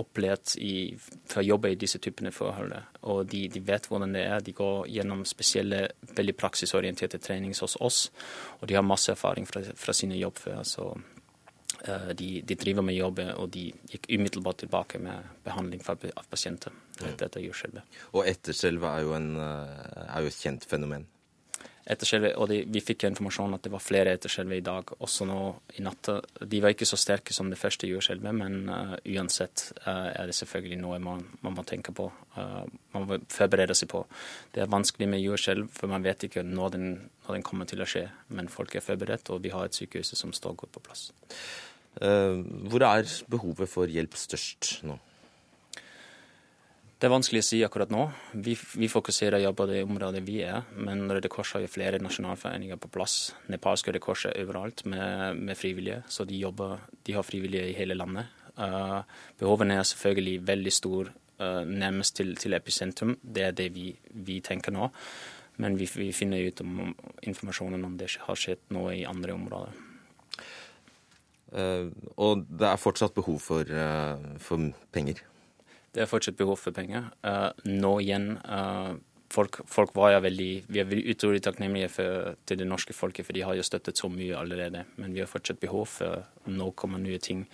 [0.00, 0.96] opplært i,
[1.28, 2.74] for å jobbe i disse typene forhold.
[3.12, 4.40] Og de, de, vet hvordan det er.
[4.42, 5.84] De går gjennom spesielle,
[6.16, 8.02] veldig praksisorienterte treninger hos oss.
[8.58, 10.64] Og de har masse erfaring fra, fra sine jobb før.
[10.64, 11.19] så Eh,
[12.16, 17.24] de, de, driver med jobb, og de gikk umiddelbart tilbake med behandling av pasienter etter
[17.26, 18.02] dette jordskjelvet.
[18.14, 19.08] Og etterskjelvet er,
[19.46, 21.06] eh, er, jo et kjent fenomen?
[21.90, 25.38] Etterskjelvet, og de, Vi fikk informasjon at det var flere etterskjelv i dag, også nå
[25.80, 26.10] i natt.
[26.46, 30.36] De var ikke så sterke som det første jordskjelvet, men uh, uansett uh, er det
[30.38, 32.06] selvfølgelig noe man, man må tenke på.
[32.36, 34.04] Uh, man må forberede seg på.
[34.54, 36.86] Det er vanskelig med jordskjelv, for man vet ikke når den,
[37.26, 38.04] når den kommer til å skje.
[38.28, 41.08] Men folk er forberedt, og vi har et sykehus som står godt på plass.
[41.98, 44.98] Eh, hvor er behovet for hjelp størst nå?
[47.00, 48.02] Det er vanskelig å si akkurat nå.
[48.44, 51.98] Vi, vi fokuserer ja på det området vi er, men Røde Kors har jo flere
[52.04, 53.14] nasjonalforeninger på plass.
[53.48, 56.76] Nepalsk Røde Kors er overalt med, med, frivillige, så de, jobber,
[57.08, 58.28] de har frivillige i hele landet.
[58.52, 59.00] Uh,
[59.40, 63.16] behovene er selvfølgelig veldig store uh, nærmest til, til, episentrum.
[63.24, 63.94] Det er det vi,
[64.28, 64.92] vi tenker nå.
[65.64, 66.92] Men vi, vi finner ut om, om
[67.32, 69.86] informasjonen om det har skjedd noe i andre områder.
[71.52, 71.90] Eh,
[72.20, 75.22] og det er fortsatt behov for, eh, for penger?
[75.92, 77.10] Det er fortsatt behov for penger.
[77.24, 78.38] Eh, nå igjen
[79.30, 83.42] folk, folk, var veldig Vi er utrolig takknemlige for, til det norske folket, for de
[83.42, 84.84] har jo støttet så mye allerede.
[84.96, 87.46] Men vi har fortsatt behov for nå kommer nye ting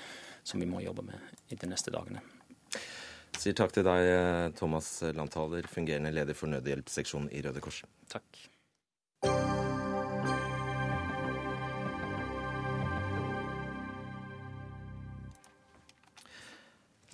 [0.45, 1.19] som vi må jobbe med
[1.51, 2.21] i de neste dagene.
[3.37, 7.83] Sier takk til deg, Thomas Landthaler, fungerende leder for nødhjelpsseksjonen i Røde Kors.
[8.09, 8.56] Takk.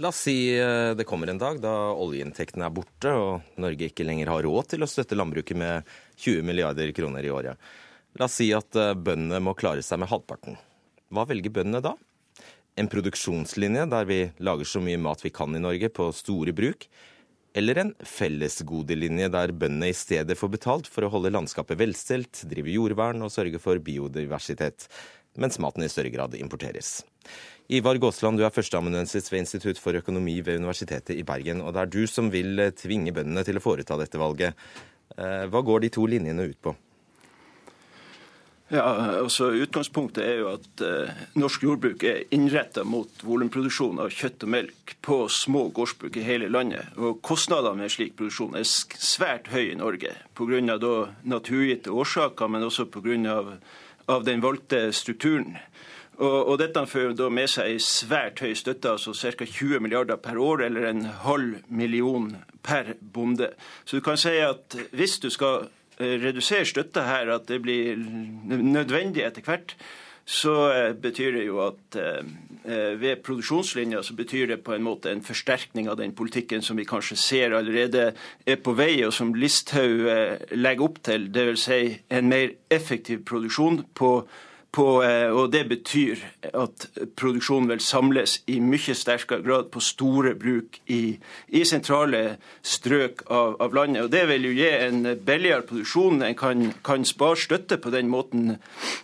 [0.01, 4.07] La oss si eh, det kommer en dag da oljeinntektene er borte og Norge ikke
[4.09, 7.61] lenger har råd til å støtte landbruket med 20 milliarder kroner i året.
[8.17, 10.57] La oss si at eh, bøndene må klare seg med halvparten.
[11.13, 11.93] Hva velger bøndene da?
[12.81, 16.89] En produksjonslinje der vi lager så mye mat vi kan i Norge på store bruk?
[17.53, 22.73] Eller en fellesgodelinje der bøndene i stedet får betalt for å holde landskapet velstelt, drive
[22.73, 24.89] jordvern og sørge for biodiversitet?
[25.35, 27.03] mens maten i større grad importeres.
[27.73, 31.63] Ivar Gåsland, du er førsteamanuensis ved Institutt for økonomi ved Universitetet i Bergen.
[31.65, 34.59] Og det er du som vil tvinge bøndene til å foreta dette valget.
[35.17, 36.73] Hva går de to linjene ut på?
[38.73, 38.85] Ja,
[39.21, 44.53] altså Utgangspunktet er jo at eh, norsk jordbruk er innretta mot volumproduksjon av kjøtt og
[44.55, 46.89] melk på små gårdsbruk i hele landet.
[46.97, 50.63] Og Kostnadene med slik produksjon er svært høye i Norge pga.
[51.29, 53.37] naturgitte årsaker, men også pga.
[54.09, 55.59] Av den valgte strukturen.
[56.23, 59.45] Og, og Dette fører da med seg svært høy støtte, altså ca.
[59.45, 62.31] 20 milliarder per år, eller en halv million
[62.63, 63.51] per bonde.
[63.85, 65.67] Så du kan si at hvis du skal
[66.03, 67.99] Eh, redusere støtta her, at det blir
[68.49, 69.75] nødvendig etter hvert,
[70.25, 72.23] så eh, betyr det jo at eh,
[72.97, 76.87] ved produksjonslinja så betyr det på en måte en forsterkning av den politikken som vi
[76.89, 78.13] kanskje ser allerede
[78.47, 80.07] er på vei, og som Listhaug
[80.55, 81.29] legger opp til.
[81.35, 81.67] Dvs.
[81.67, 84.15] Si en mer effektiv produksjon på
[84.73, 86.17] på, eh, og Det betyr
[86.55, 91.19] at produksjonen vil samles i mye sterkere grad på store bruk i,
[91.49, 94.03] i sentrale strøk av, av, landet.
[94.03, 96.23] og Det vil jo gi en billigere produksjon.
[96.23, 98.57] En kan, kan, spare støtte på den måten,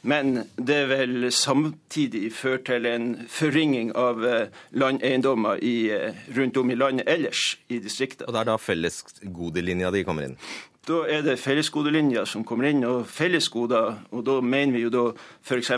[0.03, 6.81] men det vil samtidig føre til en forringing av eh, landeiendommer eh, rundt om i
[6.81, 8.29] landet ellers i distriktene.
[8.29, 10.39] Og Det er da fellesgodelinja de kommer inn?
[10.89, 13.99] Da er det fellesgodelinja som kommer inn, og fellesgoder.
[14.11, 15.05] Og da mener vi jo da
[15.45, 15.73] f.eks.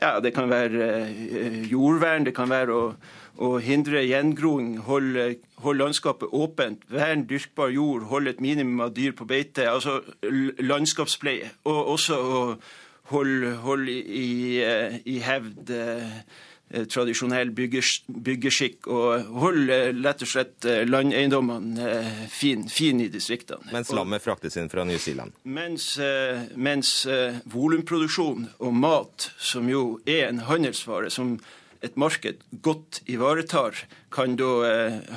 [0.00, 0.88] Ja, det kan være
[1.30, 2.88] eh, jordvern, det kan være å,
[3.38, 5.28] å hindre gjengroing, holde,
[5.62, 9.68] holde, landskapet åpent, vern dyrkbar jord, holde et minimum av dyr på beite.
[9.70, 10.00] Altså
[10.58, 11.54] landskapspleie.
[11.70, 12.42] Og også å
[13.14, 14.60] holde, holde i,
[15.06, 16.20] i, hevd Eh,
[16.90, 23.70] tradisjonell byggeskikk og holde rett og slett eh, landeiendommene eh, fin, fin i distriktene.
[23.74, 25.36] Mens lammet fraktes inn fra New Zealand?
[25.44, 25.94] Mens,
[26.54, 26.92] mens
[27.52, 31.36] volumproduksjon og mat, som jo er en handelsvare som
[31.84, 34.52] et marked godt ivaretar, kan da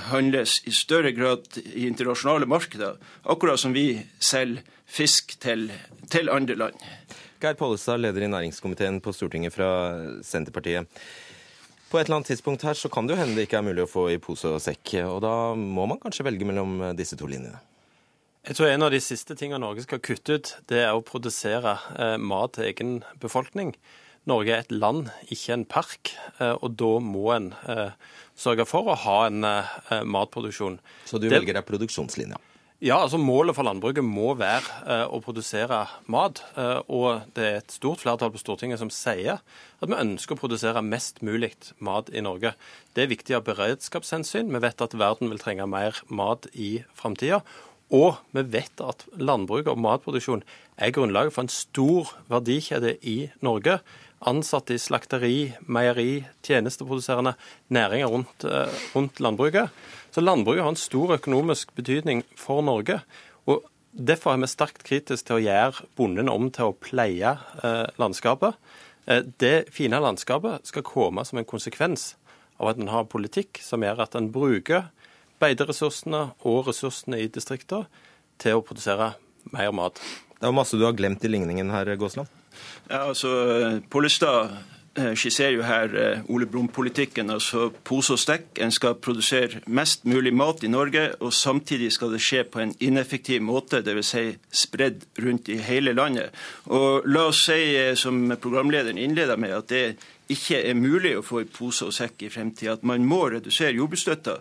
[0.10, 5.70] handles i større grad i internasjonale markeder, akkurat som vi selger fisk til,
[6.12, 6.86] til andre land.
[7.40, 9.70] Geir Pollestad, leder i næringskomiteen på Stortinget fra
[10.26, 10.90] Senterpartiet.
[11.90, 13.82] På et eller annet tidspunkt her så kan det jo hende det ikke er mulig
[13.86, 15.00] å få i pose og sekk.
[15.10, 17.58] Og da må man kanskje velge mellom eh, disse to linjene.
[18.48, 21.76] Jeg tror en av de siste tingene Norge skal kutte ut, det er å produsere
[21.98, 23.74] eh, mat til egen befolkning.
[24.30, 27.92] Norge er et land, ikke en park, eh, og da må en eh,
[28.38, 30.80] sørge for å ha en eh, matproduksjon.
[31.10, 32.40] Så du det, velger deg produksjonslinja?
[32.80, 36.40] Ja, altså Målet for landbruket må være eh, å produsere mat.
[36.56, 40.40] Eh, og det er et stort flertall på Stortinget som sier at vi ønsker å
[40.40, 41.52] produsere mest mulig
[41.84, 42.54] mat i Norge.
[42.96, 44.54] Det er viktig av beredskapshensyn.
[44.56, 47.42] Vi vet at verden vil trenge mer mat i framtida.
[47.92, 50.48] Og vi vet at landbruk og matproduksjon
[50.80, 53.82] er grunnlaget for en stor verdikjede i Norge.
[54.30, 57.36] Ansatte i slakteri, meieri, tjenesteproduserende
[57.76, 59.68] næringer rundt, eh, rundt landbruket.
[60.12, 63.02] Så landbruket har en stor økonomisk betydning for Norge.
[63.46, 67.86] og Derfor er vi sterkt kritiske til å gjøre bonden om til å pleie eh,
[68.02, 68.58] landskapet.
[69.06, 72.14] Eh, det fine landskapet skal komme som en konsekvens
[72.60, 74.90] av at en har politikk som gjør at en bruker
[75.40, 77.88] beiteressursene og ressursene i distriktene
[78.42, 79.14] til å produsere
[79.54, 80.02] mer mat.
[80.40, 82.30] Det er masse du har glemt i ligningen her, Gåsland.
[82.90, 83.30] Ja, altså,
[83.92, 84.54] Pollestad
[84.98, 87.30] skisserer jo her eh, Ole Brumm-politikken.
[87.30, 88.46] altså Pose og stekk.
[88.62, 92.76] En skal produsere mest mulig mat i Norge, og samtidig skal det skje på en
[92.80, 94.10] ineffektiv måte, dvs.
[94.10, 96.30] Si spredd rundt i hele landet.
[96.66, 99.96] Og La oss si, eh, som programlederen innleda med, at det
[100.30, 102.72] ikke er mulig å få i pose og sekk i fremtida.
[102.74, 104.40] At man må redusere jordbruksstøtta.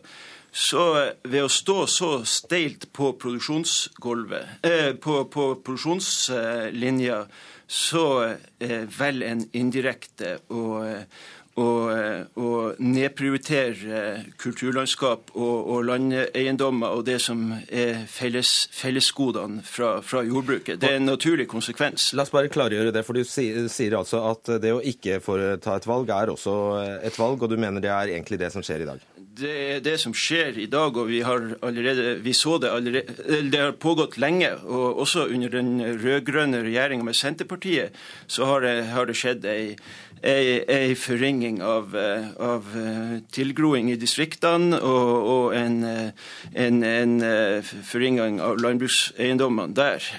[0.53, 7.27] Så ved å stå så steilt på produksjonsgulvet, eh, produksjonslinja,
[7.69, 8.05] så
[8.59, 10.63] eh, velger en indirekte å,
[11.61, 11.91] og,
[12.41, 14.01] å nedprioritere
[14.41, 20.81] kulturlandskap og, og, landeiendommer og det som er felles, fellesgodene fra, fra, jordbruket.
[20.81, 22.13] Det er en naturlig konsekvens.
[22.17, 25.89] La oss bare klargjøre det, for du sier altså at det å ikke foreta et
[25.91, 26.59] valg er også
[27.05, 29.18] et valg, og du mener det er egentlig det som skjer i dag?
[29.39, 33.51] Det er det som skjer i dag, og vi har allerede, vi så det allerede
[33.53, 34.51] Det har pågått lenge.
[34.65, 37.95] og Også under den rød-grønne regjeringa med Senterpartiet
[38.27, 39.77] så har det, har det skjedd ei,
[40.23, 41.95] ei, ei forringing av,
[42.41, 42.67] av,
[43.33, 45.85] tilgroing i distriktene og, og en,
[46.55, 47.19] en, en,
[47.63, 50.13] forringing av landbrukseiendommene der.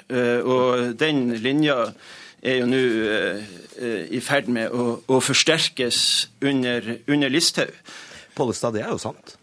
[0.44, 1.90] Og den linja
[2.42, 2.84] er jo nå
[4.12, 7.76] i ferd med å, å forsterkes under, under Listhaug.
[8.40, 9.36] Pollestad, det er jo sant?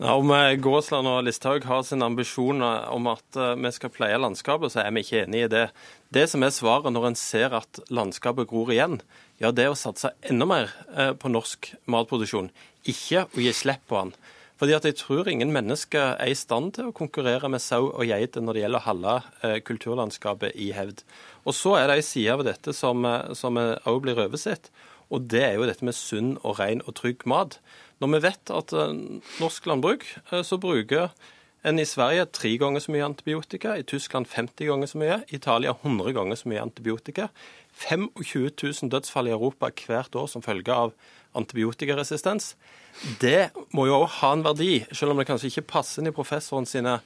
[0.00, 0.30] Ja, om
[0.64, 5.02] Gåsland og Listhaug har sin ambisjon om at vi skal pleie landskapet, så er vi
[5.04, 5.66] ikke enig i det.
[6.08, 9.02] Det som er svaret når en ser at landskapet gror igjen,
[9.42, 10.72] ja, det er å satse enda mer
[11.20, 12.48] på norsk matproduksjon,
[12.88, 14.14] ikke å gi slipp på den.
[14.60, 18.04] Fordi at Jeg tror ingen mennesker er i stand til å konkurrere med sau og
[18.04, 21.00] geit når det gjelder å holde eh, kulturlandskapet i hevd.
[21.48, 24.68] Og Så er det en side av dette som òg blir oversett,
[25.08, 27.56] og det er jo dette med sunn og ren og trygg mat.
[28.00, 28.96] Når vi vet at eh,
[29.42, 31.10] norsk landbruk eh, så bruker
[31.60, 35.36] en i Sverige tre ganger så mye antibiotika, i Tyskland 50 ganger så mye, i
[35.36, 37.28] Italia 100 ganger så mye antibiotika.
[37.76, 38.08] 25
[38.62, 40.94] 000 dødsfall i Europa hvert år som følge av
[41.36, 42.54] antibiotikaresistens.
[43.20, 46.14] Det må jo òg ha en verdi, selv om det kanskje ikke passer inn i
[46.14, 46.96] professoren sine,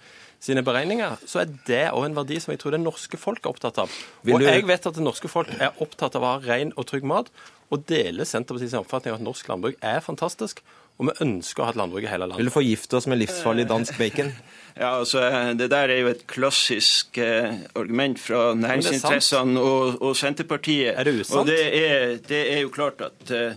[0.43, 1.19] sine beregninger.
[1.29, 3.99] Så er det òg en verdi som jeg tror det norske folk er opptatt av.
[4.25, 7.05] Og jeg vet at det norske folk er opptatt av å ha ren og trygg
[7.11, 7.29] mat,
[7.75, 10.63] og deler Senterpartiets oppfatning av at norsk landbruk er fantastisk.
[10.99, 12.41] Og vi ønsker å ha et landbruk i hele landet.
[12.43, 14.35] Vil du forgifte oss med livsfarlig dansk bacon?
[14.75, 15.21] Ja, altså,
[15.55, 20.97] Det der er jo et klassisk eh, argument fra næringsinteressene og, og, Senterpartiet.
[20.99, 21.37] Er det usant?
[21.41, 23.55] Og det er, det er jo klart at eh,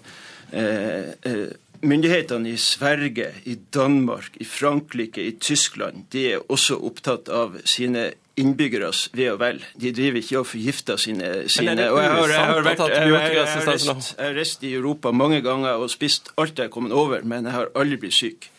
[0.54, 1.48] eh,
[1.82, 8.12] Myndighetene i Sverige, i Danmark, i Frankrike, i Tyskland de er også opptatt av sine
[8.38, 9.64] innbyggeres ve og vel.
[9.82, 11.90] De driver ikke og forgifter sine, sine.
[11.92, 15.90] Og jeg har, jeg har vært, jeg, jeg har reist i Europa mange ganger og
[15.94, 18.52] spist alt jeg har kommet over, men jeg har aldri blitt syk.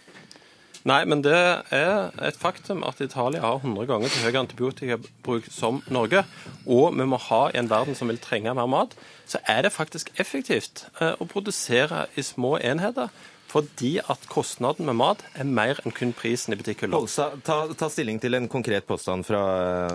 [0.86, 1.36] Nei, men det
[1.74, 6.22] er et faktum at Italia har 100 ganger til høy antibiotikabruk som Norge.
[6.66, 8.94] Og vi må ha i en verden som vil trenge mer mat,
[9.28, 13.10] så er det faktisk effektivt eh, å produsere i små enheter.
[13.48, 17.00] Fordi at kostnaden med mat er mer enn kun prisen i butikkhylla.
[17.46, 19.40] Ta, ta, stilling til en konkret påstand fra,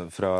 [0.10, 0.34] fra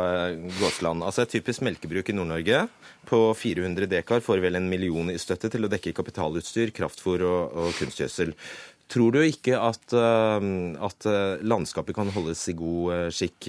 [0.58, 1.04] Gåsland.
[1.06, 2.64] Altså Et typisk melkebruk i Nord-Norge
[3.06, 7.54] på 400 dekar får vel en million i støtte til å dekke kapitalutstyr, kraftfôr og,
[7.54, 8.34] og kunstgjødsel.
[8.90, 10.46] Tror du ikke at, eh,
[10.84, 13.48] at, eh, landskapet kan holdes i god eh, skikk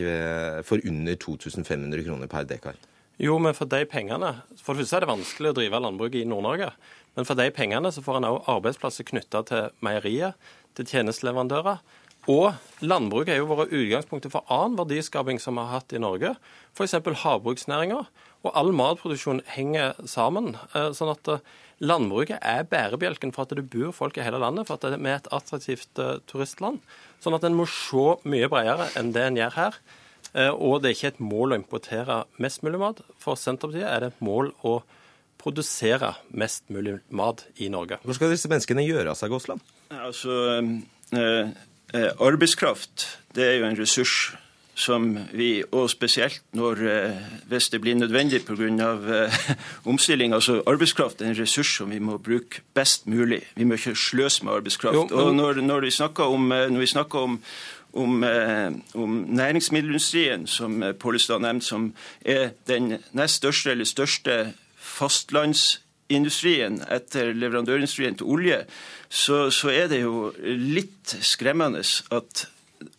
[0.63, 2.77] for under 2500 kroner per dekar?
[3.17, 6.25] Jo, men for de pengene For det første er det vanskelig å drive landbruk i
[6.27, 6.71] Nord-Norge.
[7.15, 10.35] Men for de pengene så får en òg arbeidsplasser knytta til meierier,
[10.75, 11.83] til tjenesteleverandører.
[12.31, 16.33] Og landbruket er jo vært utgangspunktet for annen verdiskaping som vi har hatt i Norge.
[16.73, 16.97] F.eks.
[17.21, 18.01] havbruksnæringa.
[18.45, 20.55] Og all matproduksjon henger sammen.
[20.73, 21.29] sånn at
[21.83, 25.17] Landbruket er bærebjelken for at det bor folk i hele landet, for at vi er
[25.19, 26.79] et attraktivt uh, turistland.
[27.19, 29.79] Sånn at en må se mye bredere enn det en gjør her.
[30.35, 32.97] Og det er ikke et mål å importere mest mulig mat.
[33.21, 34.81] For Senterpartiet er det et mål å
[35.45, 37.99] produsere mest mulig mat i Norge.
[38.03, 39.61] Hvor skal disse menneskene gjøre av seg, Gåsland?
[39.93, 40.57] Altså,
[41.13, 43.05] eh, arbeidskraft
[43.37, 44.33] det er jo en ressurs
[44.75, 47.11] som vi, og spesielt når, eh,
[47.47, 48.55] hvis det blir nødvendig pga.
[48.55, 50.33] Eh, omstilling.
[50.33, 53.41] altså Arbeidskraft er en ressurs som vi må bruke best mulig.
[53.55, 54.95] Vi må ikke sløse med arbeidskraft.
[54.95, 55.17] Jo, jo.
[55.17, 57.41] Og når, når, vi snakker om, eh, når vi snakker om
[57.95, 61.93] om, eh, om, næringsmiddelindustrien, som Pollestad nevnte, som
[62.25, 64.53] er den nest største eller største
[64.95, 68.59] fastlandsindustrien etter leverandørindustrien til olje,
[69.09, 71.83] så, så er det jo litt skremmende
[72.15, 72.47] at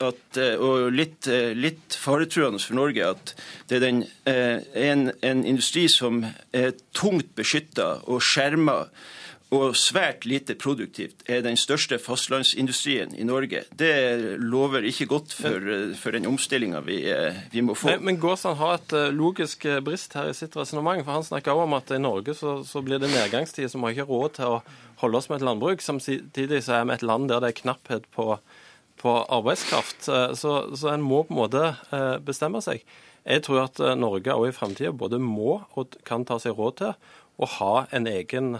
[0.02, 3.34] at, eh, og litt, eh, litt faretruende for Norge at
[3.68, 8.86] det er den, eh, en, en industri som er tungt beskytta og skjerma
[9.54, 13.62] og svært lite produktivt, er den største fastlandsindustrien i Norge.
[13.78, 13.92] Det
[14.42, 15.68] lover ikke godt for,
[16.00, 16.98] for den omstillinga vi,
[17.52, 17.94] vi, må få.
[17.94, 21.04] Men, men Gåsand har et logisk brist her i sitt resonnement.
[21.06, 23.86] For han snakker også om at i Norge så, så blir det nedgangstid, så vi
[23.86, 24.62] har ikke råd til å
[25.04, 25.84] holde oss med et landbruk.
[25.84, 28.34] Samtidig så er vi et land der det er knapphet på
[28.96, 30.08] på arbeidskraft.
[30.08, 32.84] Eh, så, så en må på en måte eh, bestemme seg.
[33.26, 36.78] Jeg tror at eh, Norge også i framtida både må og kan ta seg råd
[36.80, 38.56] til å ha en egen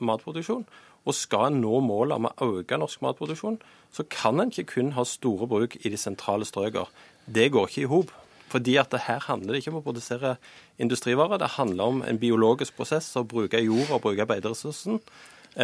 [0.00, 0.66] matproduksjon.
[1.06, 3.60] Og skal en nå målet om å øke norsk matproduksjon,
[3.94, 6.90] så kan en ikke kun ha store bruk i de sentrale strøkene.
[7.26, 8.10] Det går ikke i hop.
[8.50, 10.36] Fordi at det her handler det ikke om å produsere
[10.78, 15.00] industrivarer, det handler om en biologisk prosess, å bruke jord og bruke beiteressursen.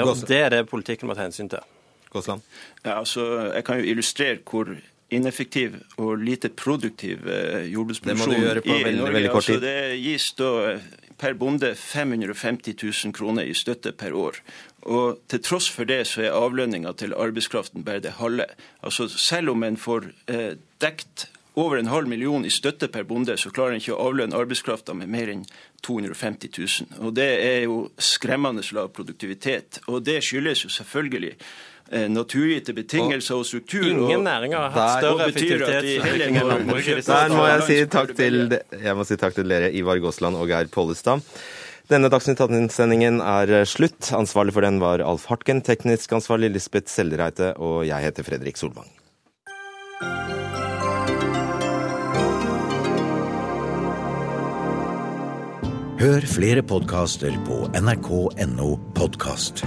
[0.03, 1.63] Og det er det politikken må ta hensyn til.
[2.13, 2.43] Gåsland?
[2.85, 4.75] Ja, altså, jeg kan jo illustrere hvor
[5.13, 8.77] ineffektiv og lite produktiv eh, jordbruksproduksjon i Norge.
[8.85, 9.31] Veldig veldig.
[9.31, 10.87] Altså, det gis da eh,
[11.23, 14.41] per bonde 550 000 kroner i støtte per år.
[14.83, 18.49] Og til tross for det så er avlønninga til arbeidskraften bare det halve.
[18.83, 23.37] Altså Selv om en får eh, dekt over en halv million i støtte per bonde,
[23.37, 25.45] så klarer en ikke å avlønne arbeidskrafta med mer enn
[25.85, 27.05] 250 000.
[27.05, 29.83] Og det er jo skremmende lav produktivitet.
[29.87, 31.37] Og det skyldes jo selvfølgelig
[31.91, 33.85] naturgitte betingelser og struktur.
[33.85, 37.07] Ingen næringer har hatt større effektivitet.
[37.09, 40.71] Der må jeg si takk til, jeg si takk til dere, Ivar Gåsland og Geir
[40.73, 41.21] Pollestad.
[41.91, 44.13] Denne Dagsnytt 18-sendingen er eh, slutt.
[44.17, 48.89] Ansvarlig for den var Alf Hartgen teknisk ansvarlig Lisbeth Seldreite og jeg heter Fredrik Solvang.
[56.03, 59.63] Hør flere podkaster på nrk.no podkast.